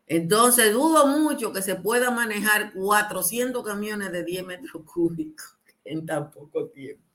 Entonces 0.05 0.71
dudo 0.71 1.07
mucho 1.07 1.51
que 1.51 1.63
se 1.63 1.77
pueda 1.77 2.11
manejar 2.11 2.73
400 2.73 3.63
camiones 3.65 4.11
de 4.11 4.23
10 4.23 4.45
metros 4.45 4.83
cúbicos 4.93 5.57
en 5.83 6.05
tan 6.05 6.29
poco 6.29 6.67
tiempo. 6.67 7.12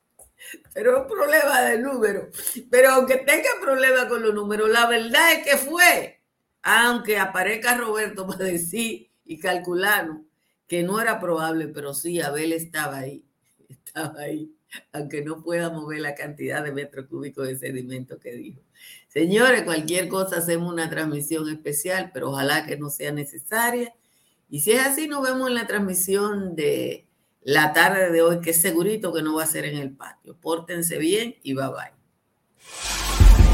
Pero 0.72 0.96
es 0.96 1.02
un 1.02 1.08
problema 1.08 1.62
de 1.62 1.78
número. 1.78 2.28
Pero 2.70 2.90
aunque 2.90 3.16
tenga 3.18 3.50
problemas 3.60 4.06
con 4.06 4.22
los 4.22 4.34
números, 4.34 4.68
la 4.70 4.86
verdad 4.86 5.32
es 5.32 5.44
que 5.44 5.56
fue, 5.56 6.20
aunque 6.62 7.18
aparezca 7.18 7.76
Roberto 7.76 8.26
para 8.26 8.44
decir 8.44 9.10
y 9.24 9.38
calcularlo, 9.38 10.24
que 10.66 10.82
no 10.82 11.00
era 11.00 11.18
probable, 11.18 11.68
pero 11.68 11.94
sí, 11.94 12.20
Abel 12.20 12.52
estaba 12.52 12.98
ahí, 12.98 13.24
estaba 13.68 14.20
ahí, 14.20 14.54
aunque 14.92 15.22
no 15.22 15.42
pueda 15.42 15.70
mover 15.70 16.00
la 16.00 16.14
cantidad 16.14 16.62
de 16.62 16.72
metros 16.72 17.06
cúbicos 17.06 17.46
de 17.46 17.56
sedimento 17.56 18.18
que 18.18 18.32
dijo. 18.32 18.60
Señores, 19.08 19.62
cualquier 19.62 20.08
cosa 20.08 20.36
hacemos 20.36 20.70
una 20.72 20.90
transmisión 20.90 21.48
especial, 21.48 22.10
pero 22.12 22.30
ojalá 22.30 22.66
que 22.66 22.76
no 22.76 22.90
sea 22.90 23.10
necesaria. 23.10 23.94
Y 24.50 24.60
si 24.60 24.72
es 24.72 24.80
así, 24.80 25.08
nos 25.08 25.22
vemos 25.22 25.48
en 25.48 25.54
la 25.54 25.66
transmisión 25.66 26.54
de 26.54 27.07
la 27.42 27.72
tarde 27.72 28.10
de 28.10 28.22
hoy, 28.22 28.40
que 28.40 28.50
es 28.50 28.60
segurito 28.60 29.12
que 29.12 29.22
no 29.22 29.36
va 29.36 29.44
a 29.44 29.46
ser 29.46 29.64
en 29.64 29.76
el 29.76 29.96
patio. 29.96 30.36
Pórtense 30.36 30.98
bien 30.98 31.36
y 31.42 31.54
bye 31.54 31.68
bye. 31.68 33.47